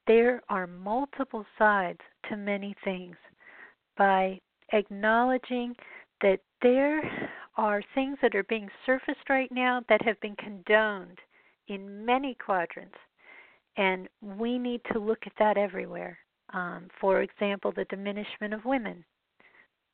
there 0.06 0.42
are 0.48 0.66
multiple 0.66 1.46
sides 1.56 2.00
to 2.28 2.36
many 2.36 2.74
things 2.84 3.16
by 3.96 4.38
acknowledging 4.72 5.74
that 6.22 6.40
there 6.62 7.02
are 7.56 7.82
things 7.94 8.18
that 8.22 8.34
are 8.34 8.44
being 8.44 8.68
surfaced 8.86 9.28
right 9.28 9.50
now 9.50 9.82
that 9.88 10.02
have 10.02 10.20
been 10.20 10.36
condoned 10.36 11.18
in 11.68 12.04
many 12.04 12.36
quadrants, 12.44 12.96
and 13.76 14.08
we 14.20 14.58
need 14.58 14.80
to 14.92 14.98
look 14.98 15.20
at 15.26 15.32
that 15.38 15.56
everywhere. 15.56 16.18
Um, 16.52 16.88
for 17.00 17.22
example, 17.22 17.72
the 17.74 17.84
diminishment 17.86 18.52
of 18.52 18.64
women. 18.64 19.04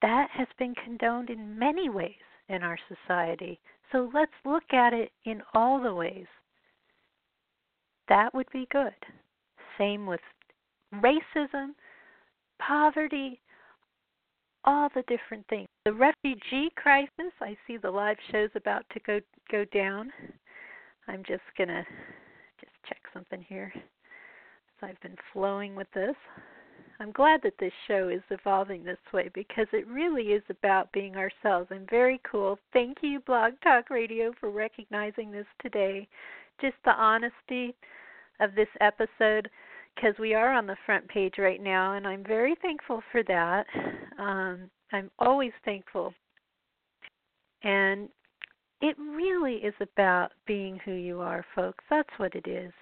That 0.03 0.29
has 0.33 0.49
been 0.59 0.75
condoned 0.85 1.31
in 1.31 1.59
many 1.59 1.89
ways 1.89 2.15
in 2.49 2.63
our 2.63 2.79
society. 2.89 3.61
So 3.93 4.11
let's 4.15 4.33
look 4.45 4.73
at 4.73 4.93
it 4.93 5.11
in 5.25 5.43
all 5.55 5.81
the 5.83 5.95
ways. 5.95 6.27
That 8.09 8.33
would 8.35 8.47
be 8.53 8.67
good. 8.71 8.95
Same 9.79 10.07
with 10.07 10.21
racism, 10.95 11.71
poverty, 12.59 13.41
all 14.65 14.89
the 14.95 15.03
different 15.03 15.47
things. 15.49 15.69
The 15.85 15.93
refugee 15.93 16.71
crisis, 16.77 17.33
I 17.41 17.57
see 17.67 17.77
the 17.77 17.91
live 17.91 18.17
show's 18.31 18.51
about 18.55 18.85
to 18.93 19.01
go 19.07 19.21
go 19.51 19.65
down. 19.67 20.13
I'm 21.09 21.23
just 21.27 21.43
going 21.57 21.69
to 21.69 21.85
just 22.61 22.73
check 22.89 23.01
something 23.15 23.45
here. 23.49 23.73
So 24.81 24.89
I've 24.89 25.01
been 25.01 25.17
flowing 25.33 25.77
with 25.77 25.87
this. 25.95 26.17
I'm 26.99 27.13
glad 27.13 27.41
that 27.43 27.59
this 27.61 27.73
show 27.87 28.09
is 28.09 28.23
evolving 28.31 28.83
this 28.83 28.99
way 29.13 29.31
because 29.35 29.67
it 29.73 29.87
really 29.87 30.33
is 30.33 30.43
about 30.49 30.93
being 30.93 31.17
ourselves 31.17 31.69
and 31.71 31.89
very 31.89 32.21
cool. 32.31 32.59
Thank 32.73 32.99
you, 33.03 33.21
Blog 33.21 33.53
Talk 33.63 33.91
Radio, 33.91 34.33
for 34.41 34.51
recognizing 34.51 35.31
this 35.31 35.47
today. 35.61 36.09
Just 36.61 36.77
the 36.85 36.93
honesty 36.93 37.75
of 38.41 38.55
this 38.55 38.69
episode 38.81 39.49
because 39.97 40.15
we 40.19 40.35
are 40.35 40.53
on 40.53 40.67
the 40.67 40.77
front 40.85 41.09
page 41.09 41.35
right 41.39 41.63
now, 41.63 41.95
and 41.95 42.07
I'm 42.07 42.23
very 42.23 42.55
thankful 42.61 43.03
for 43.11 43.23
that. 43.25 43.67
Um, 44.19 44.71
I'm 44.93 45.11
always 45.19 45.53
thankful. 45.65 46.13
And 47.63 48.09
it 48.83 48.97
really 48.99 49.55
is 49.55 49.75
about 49.81 50.33
being 50.47 50.79
who 50.85 50.93
you 50.93 51.21
are, 51.21 51.45
folks. 51.55 51.83
That's 51.89 52.09
what 52.19 52.35
it 52.35 52.47
is. 52.47 52.73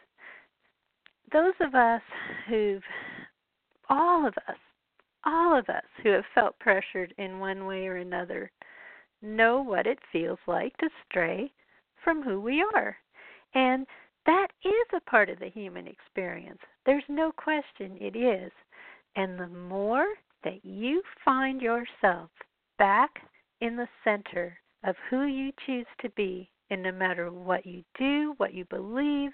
Those 1.33 1.55
of 1.61 1.75
us 1.75 2.03
who've, 2.49 2.83
all 3.89 4.27
of 4.27 4.35
us, 4.49 4.57
all 5.25 5.57
of 5.59 5.69
us 5.69 5.85
who 6.03 6.11
have 6.11 6.25
felt 6.35 6.59
pressured 6.59 7.15
in 7.17 7.39
one 7.39 7.65
way 7.65 7.87
or 7.87 7.97
another 7.97 8.51
know 9.23 9.63
what 9.63 9.87
it 9.87 9.99
feels 10.13 10.39
like 10.47 10.77
to 10.79 10.89
stray 11.09 11.51
from 12.03 12.23
who 12.23 12.41
we 12.41 12.63
are. 12.75 12.97
And 13.55 13.87
that 14.27 14.49
is 14.65 14.87
a 14.95 15.11
part 15.11 15.29
of 15.29 15.39
the 15.39 15.51
human 15.51 15.87
experience. 15.87 16.61
There's 16.87 17.05
no 17.09 17.33
question 17.33 17.99
it 18.01 18.17
is. 18.17 18.53
And 19.17 19.39
the 19.39 19.49
more 19.49 20.07
that 20.45 20.65
you 20.65 21.03
find 21.25 21.61
yourself 21.61 22.31
back 22.79 23.11
in 23.61 23.77
the 23.77 23.89
center 24.03 24.59
of 24.85 24.97
who 25.09 25.25
you 25.25 25.53
choose 25.67 25.87
to 26.01 26.11
be, 26.11 26.51
and 26.71 26.83
no 26.83 26.93
matter 26.93 27.31
what 27.31 27.65
you 27.65 27.83
do, 27.99 28.35
what 28.39 28.55
you 28.55 28.65
believe, 28.67 29.31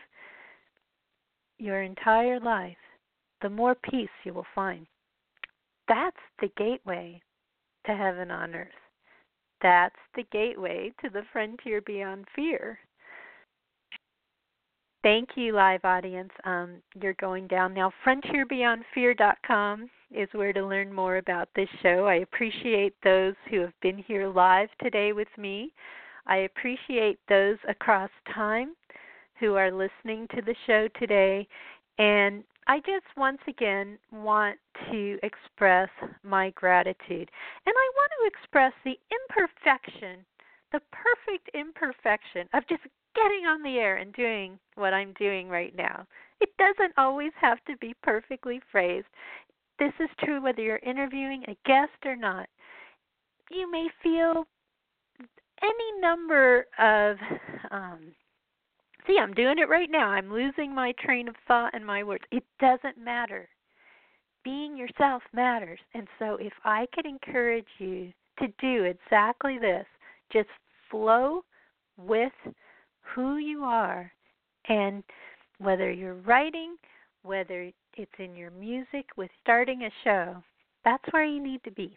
your 1.59 1.83
entire 1.83 2.41
life, 2.41 2.77
the 3.43 3.51
more 3.51 3.75
peace 3.75 4.09
you 4.25 4.35
will 4.35 4.47
find. 4.55 4.87
That's 5.89 6.17
the 6.41 6.51
gateway 6.57 7.21
to 7.87 7.95
heaven 7.95 8.31
on 8.31 8.55
earth. 8.55 8.69
That's 9.63 9.97
the 10.15 10.25
gateway 10.33 10.93
to 11.03 11.11
the 11.11 11.23
frontier 11.33 11.81
beyond 11.81 12.27
fear. 12.35 12.79
Thank 15.03 15.31
you, 15.35 15.55
live 15.55 15.85
audience. 15.85 16.31
Um, 16.45 16.83
you're 17.01 17.15
going 17.15 17.47
down 17.47 17.73
now. 17.73 17.91
FrontierBeyondFear.com 18.07 19.89
is 20.11 20.29
where 20.33 20.53
to 20.53 20.67
learn 20.67 20.93
more 20.93 21.17
about 21.17 21.49
this 21.57 21.69
show. 21.83 22.05
I 22.07 22.17
appreciate 22.17 22.95
those 23.03 23.35
who 23.49 23.61
have 23.61 23.73
been 23.81 23.97
here 23.97 24.29
live 24.29 24.69
today 24.83 25.15
with 25.15 25.29
me. 25.39 25.73
I 26.27 26.39
appreciate 26.39 27.19
those 27.31 27.57
across 27.67 28.11
time 28.35 28.75
who 29.39 29.55
are 29.55 29.71
listening 29.73 30.27
to 30.35 30.43
the 30.43 30.55
show 30.67 30.87
today. 30.99 31.49
And 31.99 32.45
I 32.67 32.81
just 32.81 33.07
once 33.17 33.41
again 33.49 33.99
want 34.13 34.59
to 34.91 35.19
express 35.23 35.89
my 36.23 36.51
gratitude. 36.51 37.31
And 37.67 37.75
I 37.75 37.91
want 37.95 38.13
to 38.21 38.27
express 38.27 38.73
the 38.85 38.99
imperfection, 39.11 40.27
the 40.73 40.81
perfect 40.93 41.49
imperfection 41.55 42.49
of 42.53 42.69
just 42.69 42.83
getting 43.15 43.47
on 43.47 43.63
the 43.63 43.79
air 43.79 43.97
and 43.97 44.13
doing 44.13 44.59
what 44.77 44.95
I'm 44.95 45.13
doing 45.19 45.49
right 45.49 45.75
now. 45.77 46.07
It 46.41 46.51
doesn't 46.59 46.95
always 46.97 47.33
have 47.41 47.59
to 47.67 47.77
be 47.79 47.95
perfectly 48.03 48.61
phrased. 48.71 49.07
This 49.79 49.93
is 50.01 50.09
true 50.25 50.43
whether 50.43 50.63
you're 50.63 50.79
interviewing 50.79 51.45
a 51.45 51.57
guest 51.67 52.05
or 52.05 52.17
not. 52.17 52.49
You 53.51 53.71
may 53.71 53.89
feel 54.03 54.47
any 55.63 56.01
number 56.01 56.67
of 56.79 57.17
um 57.71 57.99
see 59.07 59.19
i'm 59.21 59.35
doing 59.35 59.59
it 59.59 59.69
right 59.69 59.91
now 59.91 60.09
i'm 60.09 60.33
losing 60.33 60.75
my 60.75 60.93
train 60.99 61.29
of 61.29 61.35
thought 61.47 61.75
and 61.75 61.85
my 61.85 62.03
words 62.03 62.25
it 62.31 62.45
doesn't 62.61 63.03
matter 63.03 63.49
being 64.45 64.77
yourself 64.77 65.23
matters 65.33 65.81
and 65.95 66.07
so 66.19 66.37
if 66.41 66.53
i 66.65 66.87
could 66.95 67.07
encourage 67.07 67.67
you 67.79 68.11
to 68.39 68.47
do 68.61 68.85
exactly 68.85 69.59
this 69.59 69.87
just 70.33 70.49
flow 70.91 71.43
with 71.99 72.33
who 73.15 73.37
you 73.37 73.63
are 73.63 74.11
and 74.69 75.03
whether 75.59 75.91
you're 75.91 76.15
writing 76.15 76.77
whether 77.23 77.71
it's 77.97 78.13
in 78.19 78.35
your 78.35 78.51
music 78.51 79.07
with 79.17 79.31
starting 79.43 79.83
a 79.83 79.91
show 80.05 80.43
that's 80.85 81.05
where 81.13 81.25
you 81.25 81.43
need 81.43 81.63
to 81.65 81.71
be 81.71 81.97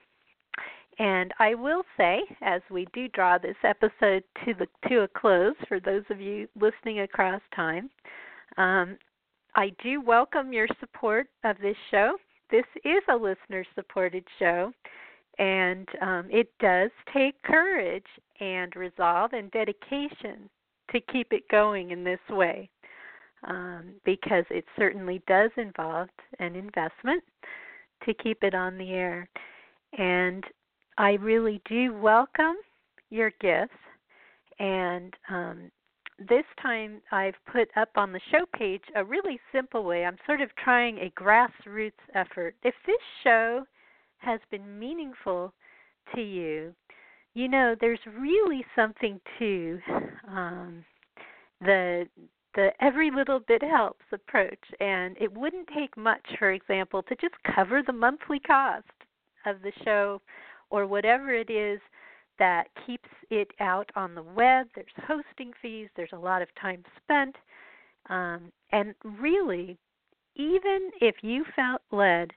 and 0.99 1.34
I 1.39 1.56
will 1.56 1.84
say, 1.97 2.21
as 2.41 2.62
we 2.69 2.88
do 2.93 3.08
draw 3.10 3.38
this 3.38 3.56
episode 3.63 4.23
to 4.45 4.54
the 4.54 4.67
to 4.89 5.02
a 5.02 5.08
close, 5.08 5.56
for 5.67 5.80
those 5.80 6.04
of 6.10 6.21
you 6.21 6.47
listening 6.60 6.99
across 6.99 7.41
time, 7.56 7.89
um, 8.58 8.97
I 9.56 9.71
do 9.84 10.02
welcome 10.02 10.54
your 10.54 10.67
support 10.80 11.28
of 11.43 11.58
this 11.60 11.78
show. 11.89 12.17
This 12.52 12.65
is 12.86 13.02
a 13.10 13.15
listener-supported 13.15 14.23
show, 14.38 14.71
and 15.39 15.88
um, 16.02 16.28
it 16.30 16.49
does 16.60 16.91
take 17.12 17.41
courage 17.41 18.06
and 18.39 18.76
resolve 18.76 19.34
and 19.34 19.49
dedication 19.52 20.49
to 20.93 21.01
keep 21.12 21.34
it 21.34 21.47
going 21.49 21.91
in 21.91 22.03
this 22.03 22.19
way, 22.29 22.69
um, 23.47 23.93
because 24.06 24.45
it 24.49 24.65
certainly 24.77 25.21
does 25.27 25.51
involve 25.58 26.08
an 26.39 26.56
investment 26.56 27.23
to 28.06 28.13
keep 28.13 28.43
it 28.43 28.56
on 28.56 28.77
the 28.77 28.91
air. 28.91 29.27
And 29.97 30.43
I 30.97 31.13
really 31.13 31.62
do 31.67 31.93
welcome 31.93 32.56
your 33.10 33.32
gifts. 33.41 33.73
And 34.60 35.13
um, 35.29 35.71
this 36.19 36.45
time 36.62 37.01
I've 37.12 37.36
put 37.51 37.67
up 37.75 37.89
on 37.95 38.12
the 38.12 38.21
show 38.32 38.45
page 38.58 38.84
a 38.95 39.03
really 39.03 39.39
simple 39.51 39.84
way. 39.84 40.06
I'm 40.06 40.17
sort 40.25 40.41
of 40.41 40.49
trying 40.56 40.97
a 40.99 41.12
grassroots 41.19 41.91
effort. 42.15 42.56
If 42.63 42.75
this 42.86 42.95
show 43.23 43.65
has 44.17 44.39
been 44.51 44.79
meaningful 44.79 45.53
to 46.15 46.21
you, 46.21 46.73
you 47.34 47.48
know 47.48 47.76
there's 47.80 48.00
really 48.17 48.65
something 48.76 49.19
to 49.39 49.80
um, 50.28 50.86
the 51.62 52.06
the 52.56 52.69
every 52.82 53.10
little 53.10 53.39
bit 53.39 53.63
helps 53.63 54.06
approach, 54.12 54.60
and 54.80 55.17
it 55.19 55.36
wouldn't 55.36 55.67
take 55.76 55.98
much, 55.98 56.26
for 56.38 56.52
example, 56.52 57.02
to 57.04 57.15
just 57.15 57.34
cover 57.56 57.82
the 57.86 57.93
monthly 57.93 58.39
cost 58.39 58.86
of 59.46 59.62
the 59.63 59.72
show 59.84 60.22
or 60.69 60.86
whatever 60.86 61.34
it 61.34 61.50
is 61.50 61.80
that 62.39 62.65
keeps 62.86 63.10
it 63.30 63.50
out 63.60 63.89
on 63.96 64.15
the 64.15 64.24
web. 64.24 64.67
There's 64.76 64.88
hosting 65.08 65.52
fees, 65.62 65.89
there's 65.96 66.10
a 66.13 66.17
lot 66.17 66.41
of 66.41 66.48
time 66.60 66.84
spent. 67.04 67.36
Um, 68.10 68.52
and 68.72 68.93
really, 69.22 69.78
even 70.36 70.89
if 71.00 71.15
you 71.22 71.46
felt 71.56 71.82
led 71.91 72.32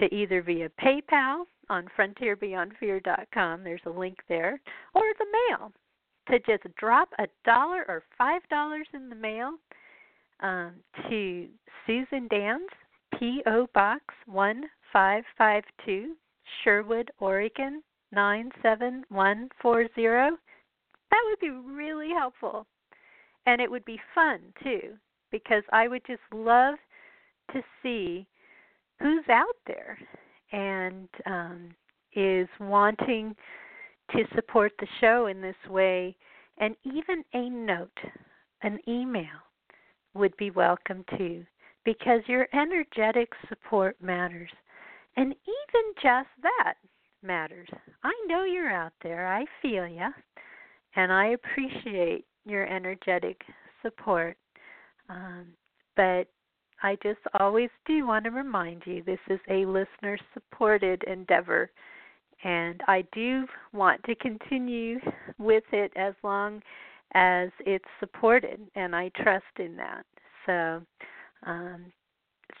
to 0.00 0.12
either 0.14 0.42
via 0.42 0.68
PayPal 0.80 1.44
on 1.70 1.88
frontierbeyondfear.com, 1.98 3.64
there's 3.64 3.80
a 3.86 3.90
link 3.90 4.18
there, 4.28 4.60
or 4.94 5.02
the 5.18 5.26
mail, 5.48 5.72
to 6.28 6.38
just 6.40 6.64
drop 6.76 7.08
a 7.18 7.26
dollar 7.44 7.84
or 7.88 8.02
five 8.16 8.42
dollars 8.50 8.86
in 8.94 9.08
the 9.08 9.14
mail 9.14 9.54
um, 10.40 10.72
to 11.08 11.48
Susan 11.86 12.28
Danz, 12.28 12.66
P.O. 13.18 13.68
Box 13.74 14.02
1552, 14.26 16.14
Sherwood, 16.62 17.10
Oregon 17.18 17.82
97140. 18.12 20.36
That 21.10 21.22
would 21.26 21.40
be 21.40 21.50
really 21.50 22.10
helpful. 22.10 22.66
And 23.46 23.60
it 23.60 23.70
would 23.70 23.84
be 23.84 24.00
fun 24.14 24.40
too, 24.62 24.94
because 25.30 25.62
I 25.72 25.88
would 25.88 26.02
just 26.06 26.22
love 26.32 26.76
to 27.52 27.60
see 27.82 28.26
who's 29.00 29.28
out 29.28 29.56
there 29.66 29.98
and 30.52 31.08
um, 31.26 31.74
is 32.14 32.48
wanting 32.60 33.34
to 34.12 34.24
support 34.34 34.72
the 34.78 34.86
show 35.00 35.26
in 35.26 35.40
this 35.40 35.56
way. 35.68 36.16
And 36.58 36.76
even 36.84 37.24
a 37.32 37.50
note, 37.50 37.98
an 38.62 38.78
email, 38.86 39.24
would 40.14 40.36
be 40.36 40.50
welcome 40.50 41.04
too, 41.18 41.44
because 41.84 42.20
your 42.26 42.46
energetic 42.52 43.32
support 43.48 43.96
matters. 44.00 44.50
And 45.16 45.32
even 45.32 45.92
just 46.02 46.28
that 46.42 46.74
matters. 47.22 47.68
I 48.02 48.12
know 48.26 48.44
you're 48.44 48.72
out 48.72 48.92
there. 49.02 49.26
I 49.26 49.44
feel 49.60 49.86
you. 49.86 50.08
And 50.96 51.12
I 51.12 51.28
appreciate 51.28 52.24
your 52.44 52.66
energetic 52.66 53.40
support. 53.82 54.36
Um, 55.08 55.46
but 55.96 56.28
I 56.84 56.96
just 57.02 57.20
always 57.40 57.70
do 57.86 58.06
want 58.06 58.24
to 58.26 58.30
remind 58.30 58.82
you 58.86 59.02
this 59.02 59.18
is 59.28 59.40
a 59.48 59.66
listener 59.66 60.16
supported 60.32 61.02
endeavor. 61.04 61.70
And 62.44 62.80
I 62.86 63.04
do 63.12 63.46
want 63.72 64.02
to 64.04 64.14
continue 64.16 65.00
with 65.38 65.64
it 65.72 65.92
as 65.96 66.14
long 66.22 66.62
as 67.14 67.48
it's 67.60 67.84
supported, 68.00 68.60
and 68.76 68.94
I 68.94 69.10
trust 69.22 69.44
in 69.58 69.76
that. 69.76 70.04
So, 70.46 70.82
um, 71.46 71.86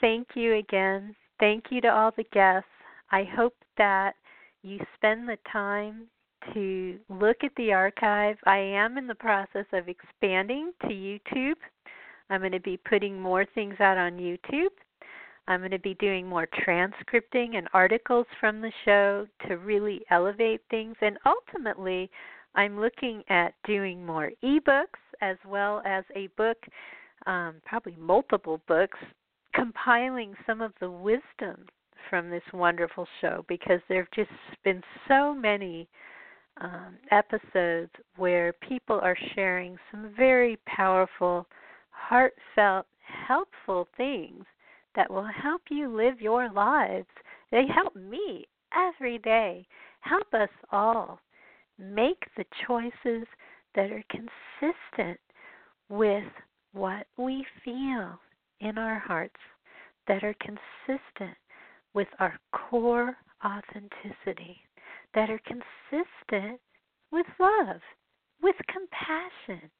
thank 0.00 0.28
you 0.34 0.54
again 0.54 1.14
Thank 1.40 1.64
you 1.70 1.80
to 1.82 1.88
all 1.88 2.12
the 2.16 2.24
guests. 2.32 2.68
I 3.10 3.24
hope 3.36 3.54
that 3.76 4.14
you 4.62 4.78
spend 4.94 5.28
the 5.28 5.38
time 5.50 6.06
to 6.52 6.98
look 7.08 7.38
at 7.42 7.50
the 7.56 7.72
archive. 7.72 8.36
I 8.46 8.58
am 8.58 8.98
in 8.98 9.06
the 9.06 9.14
process 9.14 9.66
of 9.72 9.88
expanding 9.88 10.72
to 10.82 10.88
YouTube. 10.88 11.56
I'm 12.34 12.40
going 12.40 12.52
to 12.52 12.60
be 12.60 12.76
putting 12.76 13.20
more 13.20 13.46
things 13.54 13.76
out 13.80 13.96
on 13.96 14.18
YouTube. 14.18 14.68
I'm 15.46 15.60
going 15.60 15.70
to 15.70 15.78
be 15.78 15.94
doing 15.94 16.26
more 16.26 16.48
transcripting 16.66 17.56
and 17.56 17.68
articles 17.72 18.26
from 18.40 18.60
the 18.60 18.72
show 18.84 19.26
to 19.46 19.58
really 19.58 20.02
elevate 20.10 20.62
things. 20.70 20.96
And 21.00 21.18
ultimately, 21.26 22.10
I'm 22.54 22.80
looking 22.80 23.22
at 23.28 23.54
doing 23.66 24.04
more 24.04 24.30
ebooks 24.42 25.00
as 25.20 25.36
well 25.46 25.82
as 25.84 26.04
a 26.16 26.28
book, 26.36 26.58
um, 27.26 27.56
probably 27.64 27.96
multiple 27.98 28.60
books 28.66 28.98
compiling 29.54 30.34
some 30.46 30.60
of 30.60 30.72
the 30.80 30.90
wisdom 30.90 31.66
from 32.10 32.30
this 32.30 32.42
wonderful 32.52 33.06
show 33.20 33.44
because 33.48 33.80
there 33.88 33.98
have 33.98 34.10
just 34.14 34.30
been 34.64 34.82
so 35.08 35.34
many 35.34 35.88
um, 36.60 36.96
episodes 37.10 37.90
where 38.16 38.52
people 38.68 39.00
are 39.02 39.16
sharing 39.34 39.76
some 39.90 40.12
very 40.16 40.58
powerful, 40.66 41.46
heartfelt, 41.94 42.86
helpful 43.26 43.88
things 43.96 44.44
that 44.96 45.10
will 45.10 45.28
help 45.42 45.62
you 45.70 45.88
live 45.88 46.20
your 46.20 46.50
lives. 46.50 47.06
They 47.50 47.64
help 47.72 47.94
me 47.96 48.46
every 48.74 49.18
day, 49.18 49.66
help 50.00 50.32
us 50.34 50.50
all 50.72 51.20
make 51.78 52.24
the 52.36 52.44
choices 52.66 53.26
that 53.74 53.90
are 53.90 54.04
consistent 54.10 55.18
with 55.88 56.24
what 56.72 57.06
we 57.16 57.44
feel 57.64 58.18
in 58.60 58.78
our 58.78 58.98
hearts 58.98 59.40
that 60.06 60.22
are 60.22 60.34
consistent 60.40 61.36
with 61.94 62.08
our 62.18 62.38
core 62.52 63.16
authenticity, 63.44 64.60
that 65.14 65.30
are 65.30 65.40
consistent 65.46 66.60
with 67.10 67.26
love, 67.38 67.80
with 68.42 68.56
compassion, 68.68 69.70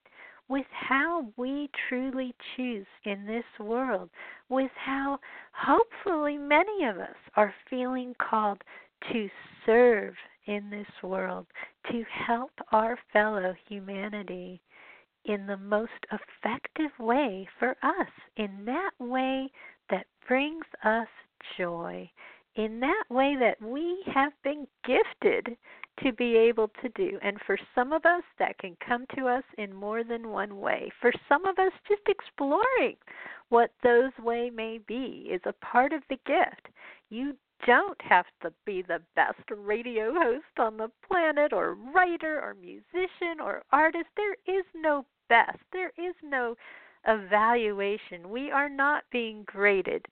with 0.49 0.66
how 0.70 1.26
we 1.36 1.70
truly 1.88 2.34
choose 2.57 2.86
in 3.05 3.26
this 3.26 3.45
world, 3.59 4.11
with 4.49 4.70
how 4.76 5.18
hopefully 5.53 6.36
many 6.36 6.84
of 6.84 6.99
us 6.99 7.16
are 7.36 7.55
feeling 7.70 8.14
called 8.18 8.62
to 9.12 9.28
serve 9.64 10.14
in 10.47 10.70
this 10.70 10.86
world, 11.03 11.47
to 11.90 12.05
help 12.26 12.53
our 12.72 12.99
fellow 13.12 13.55
humanity 13.68 14.61
in 15.24 15.47
the 15.47 15.57
most 15.57 15.90
effective 16.12 16.90
way 16.99 17.49
for 17.59 17.70
us, 17.82 18.09
in 18.36 18.64
that 18.66 18.90
way 18.99 19.51
that 19.88 20.07
brings 20.28 20.64
us 20.84 21.09
joy 21.57 22.11
in 22.57 22.80
that 22.80 23.05
way 23.11 23.36
that 23.38 23.61
we 23.61 24.02
have 24.12 24.32
been 24.42 24.66
gifted 24.86 25.57
to 26.02 26.12
be 26.12 26.36
able 26.36 26.70
to 26.82 26.88
do. 26.90 27.18
And 27.22 27.38
for 27.46 27.59
some 27.74 27.92
of 27.92 28.05
us, 28.05 28.22
that 28.38 28.59
can 28.59 28.76
come 28.86 29.07
to 29.16 29.26
us 29.26 29.44
in 29.59 29.72
more 29.72 30.05
than 30.05 30.28
one 30.28 30.61
way. 30.61 30.90
For 31.00 31.12
some 31.28 31.46
of 31.46 31.59
us, 31.59 31.72
just 31.88 32.02
exploring 32.09 32.96
what 33.48 33.70
those 33.82 34.12
way 34.22 34.50
may 34.50 34.78
be 34.86 35.28
is 35.30 35.40
a 35.44 35.64
part 35.64 35.92
of 35.92 36.02
the 36.09 36.18
gift. 36.26 36.68
You 37.11 37.36
don't 37.66 38.00
have 38.02 38.26
to 38.42 38.52
be 38.66 38.82
the 38.82 39.00
best 39.16 39.42
radio 39.57 40.12
host 40.12 40.59
on 40.59 40.76
the 40.76 40.90
planet 41.07 41.52
or 41.52 41.74
writer 41.94 42.40
or 42.40 42.55
musician 42.55 43.40
or 43.42 43.62
artist. 43.72 44.07
There 44.16 44.34
is 44.46 44.64
no 44.74 45.07
best. 45.28 45.59
There 45.72 45.92
is 45.96 46.14
no 46.22 46.57
evaluation. 47.07 48.30
We 48.30 48.50
are 48.50 48.68
not 48.68 49.05
being 49.11 49.44
graded 49.46 50.07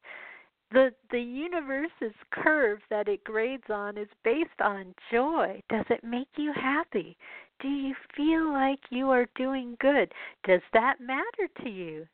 the 0.72 0.92
the 1.10 1.20
universe's 1.20 2.14
curve 2.30 2.80
that 2.90 3.08
it 3.08 3.24
grades 3.24 3.70
on 3.70 3.98
is 3.98 4.08
based 4.24 4.60
on 4.60 4.94
joy. 5.10 5.60
Does 5.68 5.84
it 5.90 6.04
make 6.04 6.28
you 6.36 6.52
happy? 6.54 7.16
Do 7.60 7.68
you 7.68 7.94
feel 8.16 8.52
like 8.52 8.80
you 8.90 9.10
are 9.10 9.26
doing 9.36 9.76
good? 9.80 10.12
Does 10.44 10.62
that 10.72 11.00
matter 11.00 11.48
to 11.62 11.70
you? 11.70 12.06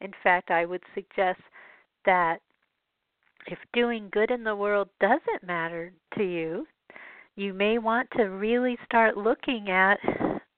In 0.00 0.12
fact 0.22 0.50
i 0.50 0.64
would 0.66 0.82
suggest 0.94 1.40
that 2.04 2.38
if 3.46 3.58
doing 3.72 4.08
good 4.12 4.30
in 4.30 4.44
the 4.44 4.56
world 4.56 4.88
doesn't 5.00 5.46
matter 5.46 5.92
to 6.16 6.22
you 6.24 6.66
you 7.36 7.52
may 7.52 7.76
want 7.78 8.08
to 8.16 8.24
really 8.24 8.78
start 8.84 9.16
looking 9.16 9.68
at 9.68 9.98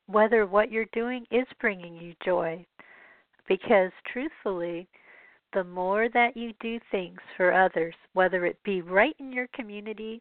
whether 0.06 0.46
what 0.46 0.70
you're 0.70 0.86
doing 0.92 1.26
is 1.30 1.46
bringing 1.60 1.96
you 1.96 2.14
joy. 2.24 2.64
Because 3.48 3.90
truthfully 4.12 4.88
the 5.52 5.64
more 5.64 6.08
that 6.10 6.36
you 6.36 6.52
do 6.60 6.78
things 6.90 7.18
for 7.36 7.52
others, 7.52 7.94
whether 8.12 8.44
it 8.44 8.62
be 8.64 8.82
right 8.82 9.16
in 9.18 9.32
your 9.32 9.48
community, 9.54 10.20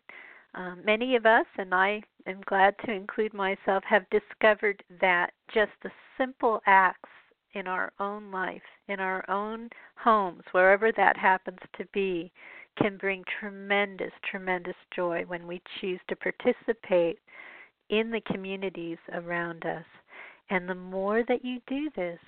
um, 0.53 0.81
many 0.83 1.15
of 1.15 1.25
us, 1.25 1.45
and 1.57 1.73
I 1.73 2.01
am 2.25 2.41
glad 2.45 2.75
to 2.85 2.91
include 2.91 3.33
myself, 3.33 3.83
have 3.83 4.09
discovered 4.09 4.83
that 5.01 5.31
just 5.53 5.71
the 5.83 5.91
simple 6.17 6.61
acts 6.65 7.09
in 7.53 7.67
our 7.67 7.91
own 7.99 8.31
life, 8.31 8.61
in 8.87 8.99
our 8.99 9.29
own 9.29 9.69
homes, 9.95 10.43
wherever 10.51 10.91
that 10.93 11.17
happens 11.17 11.59
to 11.77 11.85
be, 11.93 12.31
can 12.77 12.97
bring 12.97 13.23
tremendous, 13.39 14.11
tremendous 14.29 14.75
joy 14.95 15.23
when 15.27 15.47
we 15.47 15.61
choose 15.79 15.99
to 16.07 16.15
participate 16.15 17.19
in 17.89 18.11
the 18.11 18.21
communities 18.21 18.97
around 19.13 19.65
us. 19.65 19.85
And 20.49 20.67
the 20.67 20.75
more 20.75 21.23
that 21.27 21.43
you 21.43 21.59
do 21.67 21.89
this, 21.95 22.19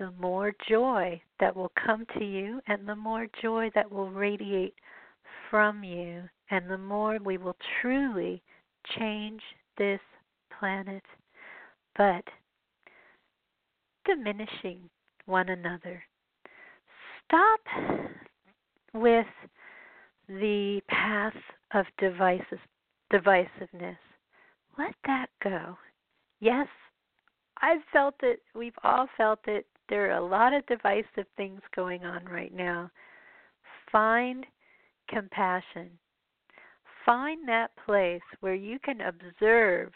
the 0.00 0.10
more 0.18 0.52
joy 0.66 1.20
that 1.38 1.54
will 1.54 1.70
come 1.84 2.06
to 2.18 2.24
you 2.24 2.60
and 2.66 2.88
the 2.88 2.96
more 2.96 3.28
joy 3.42 3.70
that 3.74 3.92
will 3.92 4.10
radiate 4.10 4.74
from 5.50 5.84
you, 5.84 6.22
and 6.50 6.70
the 6.70 6.78
more 6.78 7.18
we 7.22 7.36
will 7.36 7.56
truly 7.80 8.42
change 8.98 9.42
this 9.76 10.00
planet. 10.58 11.02
But 11.96 12.24
diminishing 14.06 14.88
one 15.26 15.50
another. 15.50 16.02
Stop 17.26 17.60
with 18.94 19.26
the 20.28 20.80
path 20.88 21.34
of 21.74 21.84
divisive, 21.98 22.58
divisiveness. 23.12 23.98
Let 24.78 24.94
that 25.04 25.26
go. 25.44 25.76
Yes, 26.40 26.68
I've 27.60 27.82
felt 27.92 28.14
it. 28.22 28.40
We've 28.54 28.72
all 28.82 29.06
felt 29.16 29.40
it 29.46 29.66
there 29.90 30.08
are 30.10 30.18
a 30.18 30.26
lot 30.26 30.54
of 30.54 30.64
divisive 30.66 31.26
things 31.36 31.60
going 31.74 32.04
on 32.04 32.24
right 32.24 32.54
now. 32.54 32.90
Find 33.90 34.46
compassion. 35.08 35.90
Find 37.04 37.46
that 37.48 37.72
place 37.84 38.22
where 38.38 38.54
you 38.54 38.78
can 38.78 39.00
observe 39.00 39.90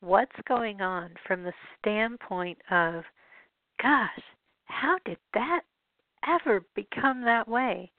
what's 0.00 0.30
going 0.46 0.82
on 0.82 1.10
from 1.26 1.42
the 1.42 1.52
standpoint 1.80 2.58
of, 2.70 3.02
gosh, 3.82 4.20
how 4.66 4.98
did 5.06 5.18
that 5.32 5.62
ever 6.28 6.62
become 6.74 7.24
that 7.24 7.48
way? 7.48 7.90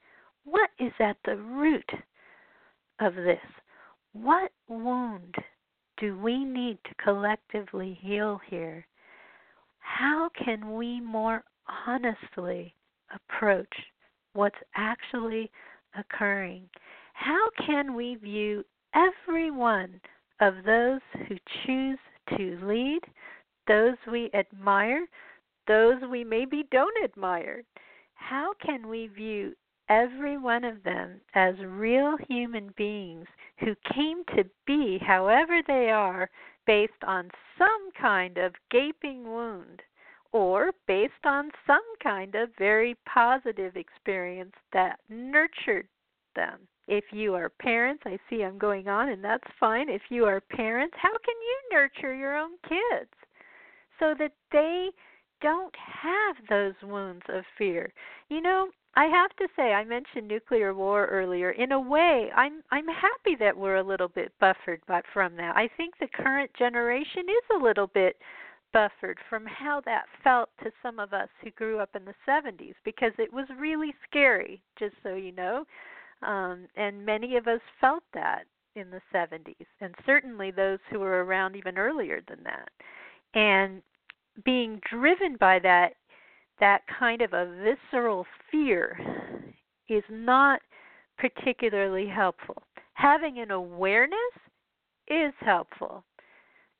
What 0.44 0.70
is 0.78 0.92
at 1.00 1.16
the 1.24 1.36
root 1.36 1.90
of 3.00 3.16
this? 3.16 3.38
What 4.12 4.52
wound 4.68 5.34
do 5.98 6.16
we 6.18 6.44
need 6.44 6.78
to 6.84 6.94
collectively 7.02 7.98
heal 8.00 8.40
here? 8.48 8.86
How 9.98 10.30
can 10.44 10.76
we 10.76 11.00
more 11.00 11.42
honestly 11.86 12.74
approach 13.12 13.72
what's 14.34 14.56
actually 14.76 15.50
occurring? 15.98 16.68
How 17.14 17.48
can 17.66 17.94
we 17.94 18.14
view 18.14 18.64
every 18.94 19.50
one 19.50 20.00
of 20.40 20.54
those 20.64 21.00
who 21.26 21.36
choose 21.66 21.98
to 22.36 22.58
lead, 22.62 23.00
those 23.66 23.96
we 24.10 24.30
admire, 24.32 25.06
those 25.66 25.96
we 26.10 26.22
maybe 26.22 26.64
don't 26.70 27.04
admire? 27.04 27.62
How 28.14 28.52
can 28.64 28.88
we 28.88 29.08
view 29.08 29.54
every 29.88 30.38
one 30.38 30.64
of 30.64 30.84
them 30.84 31.20
as 31.34 31.56
real 31.66 32.16
human 32.28 32.72
beings 32.76 33.26
who 33.58 33.74
came 33.92 34.22
to 34.36 34.44
be 34.66 34.98
however 35.04 35.60
they 35.66 35.90
are 35.90 36.30
based 36.66 36.92
on 37.06 37.30
some 37.58 37.90
kind 38.00 38.38
of 38.38 38.52
gaping 38.70 39.24
wound 39.24 39.82
or 40.32 40.72
based 40.86 41.24
on 41.24 41.50
some 41.66 41.82
kind 42.02 42.34
of 42.34 42.50
very 42.58 42.96
positive 43.12 43.76
experience 43.76 44.54
that 44.72 45.00
nurtured 45.08 45.88
them. 46.36 46.60
If 46.86 47.04
you 47.12 47.34
are 47.34 47.48
parents, 47.48 48.02
I 48.06 48.18
see 48.28 48.42
I'm 48.42 48.58
going 48.58 48.88
on, 48.88 49.10
and 49.10 49.22
that's 49.22 49.44
fine. 49.58 49.88
If 49.88 50.02
you 50.08 50.24
are 50.24 50.40
parents, 50.40 50.94
how 51.00 51.10
can 51.10 51.34
you 51.40 51.76
nurture 51.76 52.14
your 52.14 52.36
own 52.36 52.52
kids 52.68 53.10
so 53.98 54.14
that 54.18 54.32
they 54.52 54.88
don't 55.40 55.74
have 55.76 56.36
those 56.48 56.74
wounds 56.82 57.22
of 57.28 57.44
fear? 57.56 57.92
You 58.28 58.40
know, 58.40 58.68
I 59.00 59.06
have 59.06 59.34
to 59.36 59.48
say, 59.56 59.72
I 59.72 59.82
mentioned 59.82 60.28
nuclear 60.28 60.74
war 60.74 61.06
earlier. 61.06 61.52
In 61.52 61.72
a 61.72 61.80
way, 61.80 62.30
I'm 62.36 62.62
I'm 62.70 62.86
happy 62.86 63.34
that 63.40 63.56
we're 63.56 63.76
a 63.76 63.82
little 63.82 64.08
bit 64.08 64.30
buffered 64.38 64.82
but 64.86 65.06
from 65.14 65.36
that. 65.36 65.56
I 65.56 65.70
think 65.78 65.94
the 65.98 66.06
current 66.06 66.50
generation 66.52 67.22
is 67.22 67.56
a 67.56 67.64
little 67.64 67.86
bit 67.86 68.18
buffered 68.74 69.16
from 69.30 69.46
how 69.46 69.80
that 69.86 70.04
felt 70.22 70.50
to 70.62 70.70
some 70.82 70.98
of 70.98 71.14
us 71.14 71.30
who 71.42 71.50
grew 71.52 71.78
up 71.78 71.88
in 71.96 72.04
the 72.04 72.14
70s 72.28 72.74
because 72.84 73.12
it 73.16 73.32
was 73.32 73.46
really 73.58 73.94
scary, 74.06 74.62
just 74.78 74.96
so 75.02 75.14
you 75.14 75.32
know. 75.32 75.64
Um 76.20 76.66
and 76.76 77.06
many 77.06 77.38
of 77.38 77.48
us 77.48 77.62
felt 77.80 78.04
that 78.12 78.44
in 78.76 78.90
the 78.90 79.00
70s 79.14 79.66
and 79.80 79.94
certainly 80.04 80.50
those 80.50 80.78
who 80.90 80.98
were 80.98 81.24
around 81.24 81.56
even 81.56 81.78
earlier 81.78 82.20
than 82.28 82.44
that. 82.44 82.68
And 83.32 83.80
being 84.44 84.78
driven 84.90 85.36
by 85.40 85.58
that 85.60 85.94
that 86.60 86.82
kind 86.98 87.22
of 87.22 87.32
a 87.32 87.52
visceral 87.64 88.26
fear 88.50 88.98
is 89.88 90.04
not 90.10 90.60
particularly 91.18 92.06
helpful. 92.06 92.62
Having 92.94 93.40
an 93.40 93.50
awareness 93.50 94.16
is 95.08 95.32
helpful. 95.40 96.04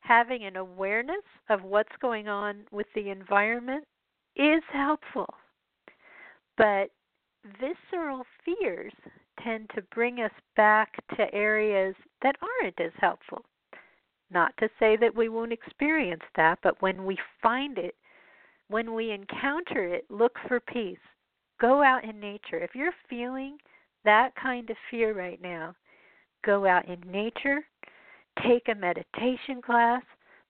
Having 0.01 0.45
an 0.45 0.57
awareness 0.57 1.25
of 1.49 1.63
what's 1.63 1.93
going 2.01 2.29
on 2.29 2.65
with 2.71 2.87
the 2.95 3.11
environment 3.11 3.85
is 4.37 4.63
helpful. 4.73 5.35
But 6.57 6.91
visceral 7.59 8.25
fears 8.45 8.93
tend 9.43 9.71
to 9.75 9.83
bring 9.95 10.21
us 10.21 10.33
back 10.57 10.93
to 11.17 11.35
areas 11.35 11.95
that 12.23 12.37
aren't 12.43 12.81
as 12.81 12.93
helpful. 12.99 13.45
Not 14.31 14.53
to 14.59 14.69
say 14.79 14.97
that 15.01 15.15
we 15.15 15.29
won't 15.29 15.53
experience 15.53 16.23
that, 16.37 16.59
but 16.63 16.81
when 16.81 17.05
we 17.05 17.19
find 17.43 17.79
it 17.79 17.95
when 18.71 18.95
we 18.95 19.11
encounter 19.11 19.85
it, 19.85 20.05
look 20.09 20.37
for 20.47 20.61
peace. 20.61 20.97
Go 21.61 21.83
out 21.83 22.05
in 22.05 22.21
nature. 22.21 22.59
If 22.59 22.71
you're 22.75 22.95
feeling 23.09 23.59
that 24.05 24.31
kind 24.41 24.71
of 24.71 24.77
fear 24.91 25.13
right 25.13 25.41
now, 25.43 25.75
go 26.47 26.67
out 26.67 26.89
in 26.89 27.01
nature, 27.11 27.61
take 28.47 28.69
a 28.69 28.75
meditation 28.75 29.61
class, 29.61 30.03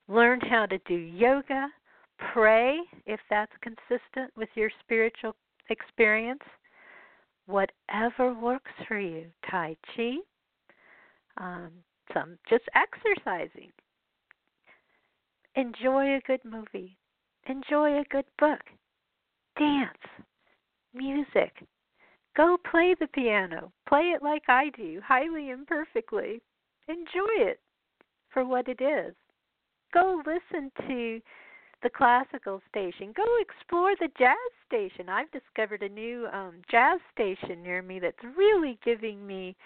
learn 0.06 0.38
how 0.40 0.66
to 0.66 0.78
do 0.86 0.94
yoga, 0.94 1.68
pray 2.32 2.78
if 3.06 3.20
that's 3.30 3.52
consistent 3.62 4.30
with 4.36 4.50
your 4.54 4.70
spiritual 4.84 5.34
experience. 5.70 6.42
Whatever 7.46 8.34
works 8.34 8.70
for 8.86 8.98
you, 8.98 9.26
Tai 9.50 9.76
Chi, 9.96 10.16
um, 11.38 11.70
some 12.12 12.38
just 12.48 12.64
exercising. 12.74 13.72
Enjoy 15.56 16.16
a 16.16 16.20
good 16.26 16.44
movie. 16.44 16.96
Enjoy 17.46 17.98
a 17.98 18.04
good 18.10 18.26
book. 18.38 18.60
Dance. 19.58 19.88
Music. 20.94 21.52
Go 22.36 22.56
play 22.70 22.94
the 22.98 23.08
piano. 23.08 23.72
Play 23.88 24.12
it 24.14 24.22
like 24.22 24.44
I 24.48 24.70
do, 24.76 25.00
highly 25.04 25.50
imperfectly. 25.50 26.40
Enjoy 26.88 27.32
it 27.38 27.60
for 28.30 28.44
what 28.44 28.68
it 28.68 28.80
is. 28.80 29.14
Go 29.92 30.22
listen 30.24 30.70
to 30.86 31.20
the 31.82 31.90
classical 31.90 32.60
station. 32.68 33.12
Go 33.16 33.24
explore 33.40 33.94
the 33.98 34.08
jazz 34.18 34.36
station. 34.66 35.08
I've 35.08 35.30
discovered 35.32 35.82
a 35.82 35.88
new 35.88 36.26
um 36.32 36.62
jazz 36.70 37.00
station 37.12 37.62
near 37.62 37.82
me 37.82 37.98
that's 37.98 38.22
really 38.36 38.78
giving 38.84 39.26
me 39.26 39.56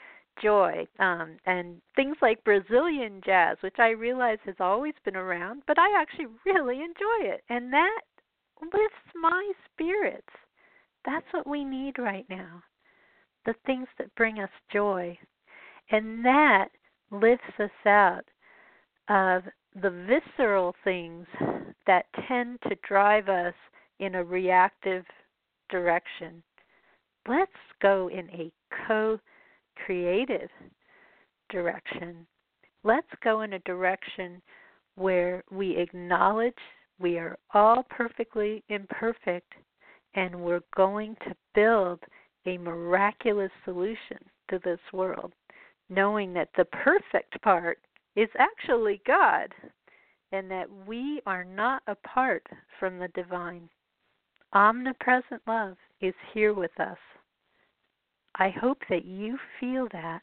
joy 0.42 0.86
um 0.98 1.36
and 1.46 1.80
things 1.96 2.16
like 2.22 2.44
Brazilian 2.44 3.20
jazz 3.24 3.56
which 3.60 3.78
I 3.78 3.90
realize 3.90 4.38
has 4.44 4.56
always 4.60 4.94
been 5.04 5.16
around 5.16 5.62
but 5.66 5.78
I 5.78 6.00
actually 6.00 6.26
really 6.46 6.80
enjoy 6.80 7.32
it 7.32 7.42
and 7.48 7.72
that 7.72 8.00
lifts 8.62 9.14
my 9.14 9.52
spirits. 9.72 10.28
That's 11.04 11.26
what 11.32 11.46
we 11.46 11.64
need 11.64 11.98
right 11.98 12.26
now 12.28 12.62
the 13.44 13.54
things 13.66 13.88
that 13.98 14.14
bring 14.14 14.38
us 14.38 14.50
joy 14.72 15.18
and 15.90 16.24
that 16.24 16.68
lifts 17.10 17.44
us 17.58 17.70
out 17.86 18.24
of 19.08 19.42
the 19.80 19.90
visceral 20.08 20.74
things 20.84 21.26
that 21.86 22.06
tend 22.26 22.58
to 22.62 22.76
drive 22.88 23.28
us 23.28 23.54
in 23.98 24.14
a 24.14 24.24
reactive 24.24 25.04
direction. 25.68 26.42
Let's 27.28 27.50
go 27.82 28.08
in 28.08 28.28
a 28.30 28.52
co 28.86 29.18
creative 29.84 30.50
direction. 31.50 32.26
Let's 32.82 33.06
go 33.22 33.42
in 33.42 33.54
a 33.54 33.58
direction 33.60 34.42
where 34.96 35.42
we 35.50 35.76
acknowledge 35.76 36.54
we 36.98 37.18
are 37.18 37.38
all 37.52 37.84
perfectly 37.90 38.62
imperfect 38.68 39.52
and 40.14 40.34
we're 40.34 40.60
going 40.76 41.16
to 41.26 41.34
build 41.54 42.00
a 42.46 42.58
miraculous 42.58 43.50
solution 43.64 44.18
to 44.50 44.60
this 44.64 44.78
world, 44.92 45.32
knowing 45.88 46.32
that 46.34 46.50
the 46.56 46.66
perfect 46.66 47.40
part 47.42 47.78
is 48.16 48.28
actually 48.38 49.00
God 49.06 49.48
and 50.32 50.50
that 50.50 50.68
we 50.86 51.20
are 51.26 51.44
not 51.44 51.82
apart 51.86 52.46
from 52.78 52.98
the 52.98 53.08
divine. 53.08 53.68
Omnipresent 54.52 55.42
love 55.46 55.76
is 56.00 56.14
here 56.32 56.54
with 56.54 56.78
us. 56.78 56.98
I 58.36 58.50
hope 58.50 58.82
that 58.88 59.04
you 59.04 59.38
feel 59.60 59.86
that, 59.92 60.22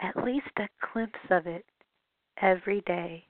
at 0.00 0.24
least 0.24 0.46
a 0.56 0.68
glimpse 0.92 1.18
of 1.30 1.46
it, 1.46 1.66
every 2.40 2.80
day. 2.82 3.26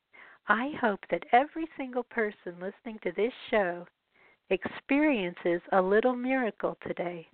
I 0.46 0.72
hope 0.80 1.01
that 1.11 1.24
every 1.32 1.66
single 1.76 2.05
person 2.05 2.61
listening 2.61 3.01
to 3.03 3.12
this 3.12 3.32
show 3.51 3.86
experiences 4.51 5.61
a 5.72 5.82
little 5.82 6.14
miracle 6.14 6.76
today. 6.86 7.26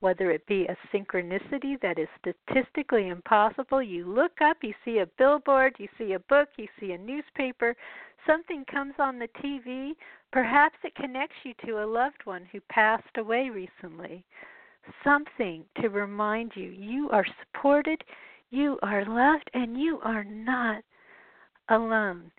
Whether 0.00 0.30
it 0.30 0.46
be 0.46 0.66
a 0.66 0.76
synchronicity 0.94 1.80
that 1.80 1.98
is 1.98 2.08
statistically 2.18 3.08
impossible, 3.08 3.82
you 3.82 4.04
look 4.04 4.40
up, 4.42 4.58
you 4.62 4.74
see 4.84 4.98
a 4.98 5.06
billboard, 5.16 5.76
you 5.78 5.88
see 5.96 6.12
a 6.12 6.18
book, 6.18 6.48
you 6.58 6.66
see 6.78 6.92
a 6.92 6.98
newspaper, 6.98 7.74
something 8.26 8.64
comes 8.66 8.94
on 8.98 9.18
the 9.18 9.28
TV, 9.42 9.92
perhaps 10.30 10.76
it 10.84 10.94
connects 10.94 11.36
you 11.44 11.54
to 11.64 11.82
a 11.82 11.86
loved 11.86 12.20
one 12.24 12.46
who 12.52 12.60
passed 12.68 13.16
away 13.16 13.48
recently 13.48 14.24
something 15.04 15.64
to 15.80 15.88
remind 15.88 16.52
you 16.54 16.68
you 16.70 17.08
are 17.10 17.26
supported, 17.40 18.02
you 18.50 18.78
are 18.82 19.04
loved, 19.04 19.50
and 19.54 19.80
you 19.80 19.98
are 20.02 20.24
not 20.24 20.82
alone. 21.68 22.30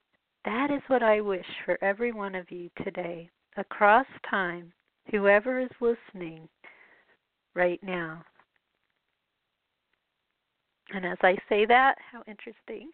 That 0.45 0.71
is 0.71 0.81
what 0.87 1.03
I 1.03 1.21
wish 1.21 1.45
for 1.65 1.81
every 1.83 2.11
one 2.11 2.35
of 2.35 2.51
you 2.51 2.69
today, 2.83 3.29
across 3.57 4.05
time, 4.29 4.73
whoever 5.11 5.59
is 5.59 5.69
listening 5.79 6.47
right 7.55 7.81
now. 7.81 8.23
And 10.93 11.05
as 11.05 11.17
I 11.21 11.35
say 11.49 11.65
that, 11.65 11.95
how 12.11 12.23
interesting. 12.27 12.91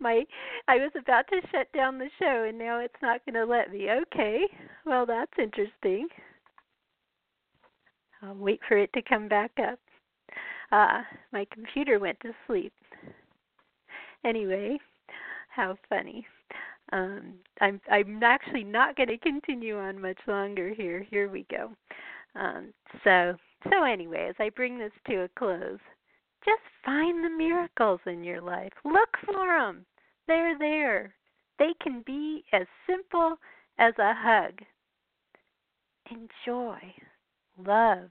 My 0.00 0.24
I 0.66 0.76
was 0.76 0.90
about 0.98 1.26
to 1.28 1.40
shut 1.50 1.72
down 1.72 1.98
the 1.98 2.10
show 2.18 2.44
and 2.48 2.58
now 2.58 2.80
it's 2.80 3.00
not 3.00 3.24
going 3.24 3.34
to 3.34 3.44
let 3.44 3.72
me. 3.72 3.88
Okay. 3.90 4.42
Well, 4.84 5.06
that's 5.06 5.32
interesting. 5.38 6.08
I'll 8.22 8.34
wait 8.34 8.60
for 8.66 8.76
it 8.76 8.92
to 8.94 9.02
come 9.02 9.28
back 9.28 9.52
up. 9.58 9.78
Uh, 10.70 11.02
my 11.32 11.46
computer 11.52 11.98
went 11.98 12.18
to 12.20 12.32
sleep. 12.46 12.72
Anyway, 14.24 14.78
how 15.48 15.76
funny. 15.88 16.26
Um, 16.92 17.34
I'm 17.60 17.80
I'm 17.90 18.22
actually 18.22 18.64
not 18.64 18.96
going 18.96 19.08
to 19.08 19.18
continue 19.18 19.78
on 19.78 20.00
much 20.00 20.18
longer 20.26 20.72
here. 20.74 21.06
Here 21.10 21.28
we 21.28 21.46
go. 21.50 21.70
Um, 22.34 22.72
so 23.04 23.34
so 23.70 23.84
anyway, 23.84 24.26
as 24.30 24.36
I 24.38 24.50
bring 24.50 24.78
this 24.78 24.92
to 25.08 25.22
a 25.22 25.28
close, 25.38 25.78
just 26.44 26.62
find 26.84 27.24
the 27.24 27.30
miracles 27.30 28.00
in 28.06 28.24
your 28.24 28.40
life. 28.40 28.72
Look 28.84 29.16
for 29.24 29.58
them. 29.58 29.84
They're 30.26 30.58
there. 30.58 31.14
They 31.58 31.74
can 31.82 32.02
be 32.06 32.44
as 32.52 32.66
simple 32.86 33.36
as 33.78 33.94
a 33.98 34.14
hug. 34.14 34.60
Enjoy 36.10 36.78
love, 37.66 38.10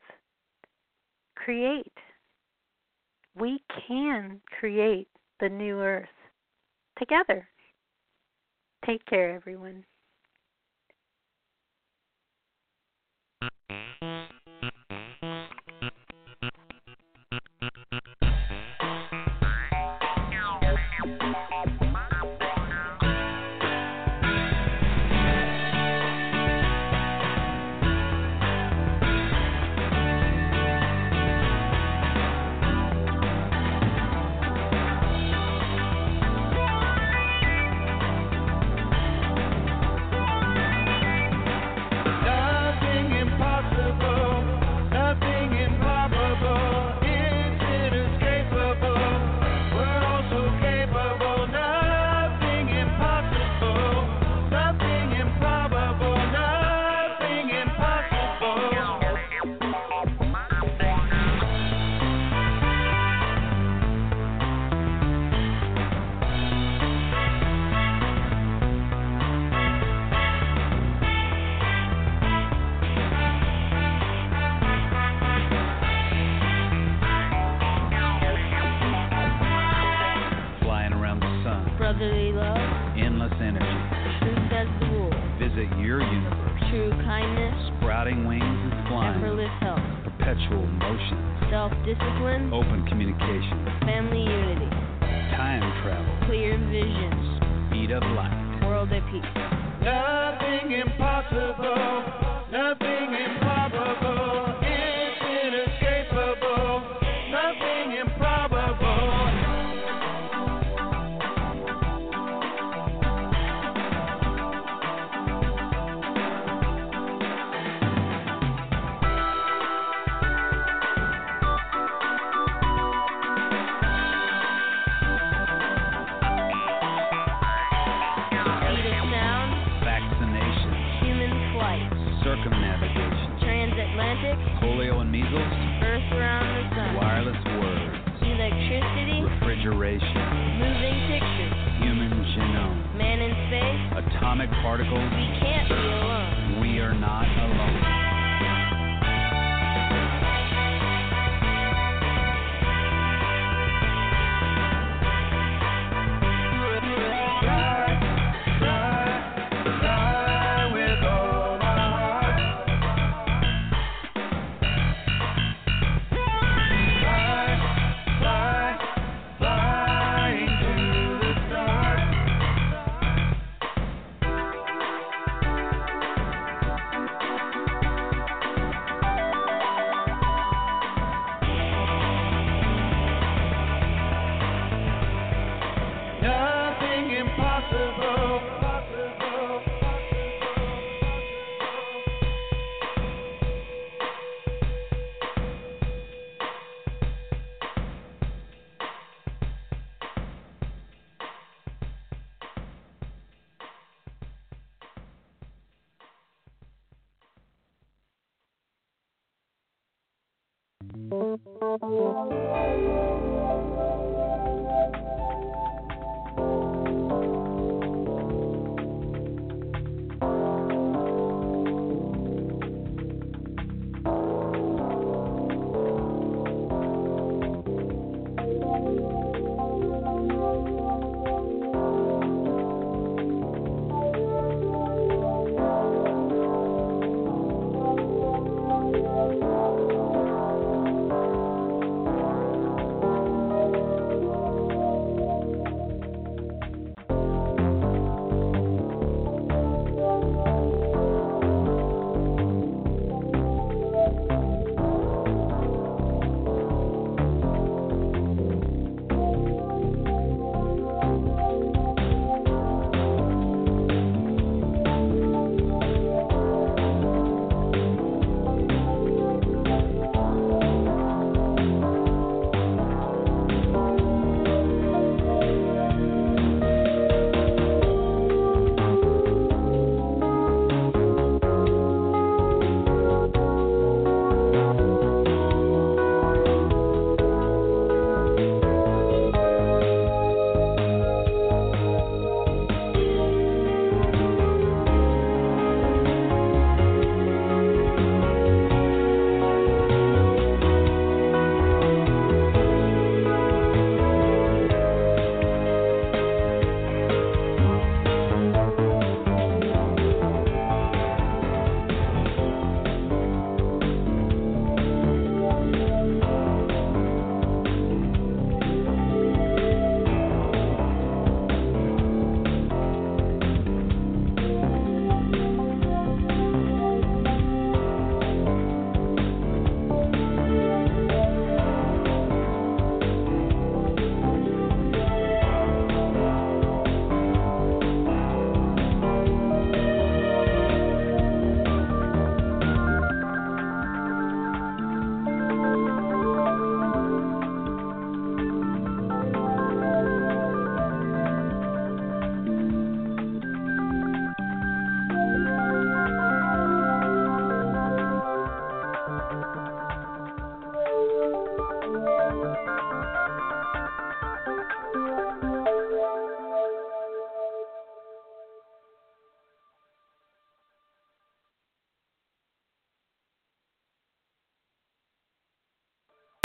create. 1.36 1.94
We 3.36 3.62
can 3.88 4.42
create 4.60 5.08
the 5.40 5.50
new 5.50 5.80
earth 5.80 6.08
together. 6.98 7.48
Take 8.86 9.06
care, 9.06 9.36
everyone. 9.36 9.84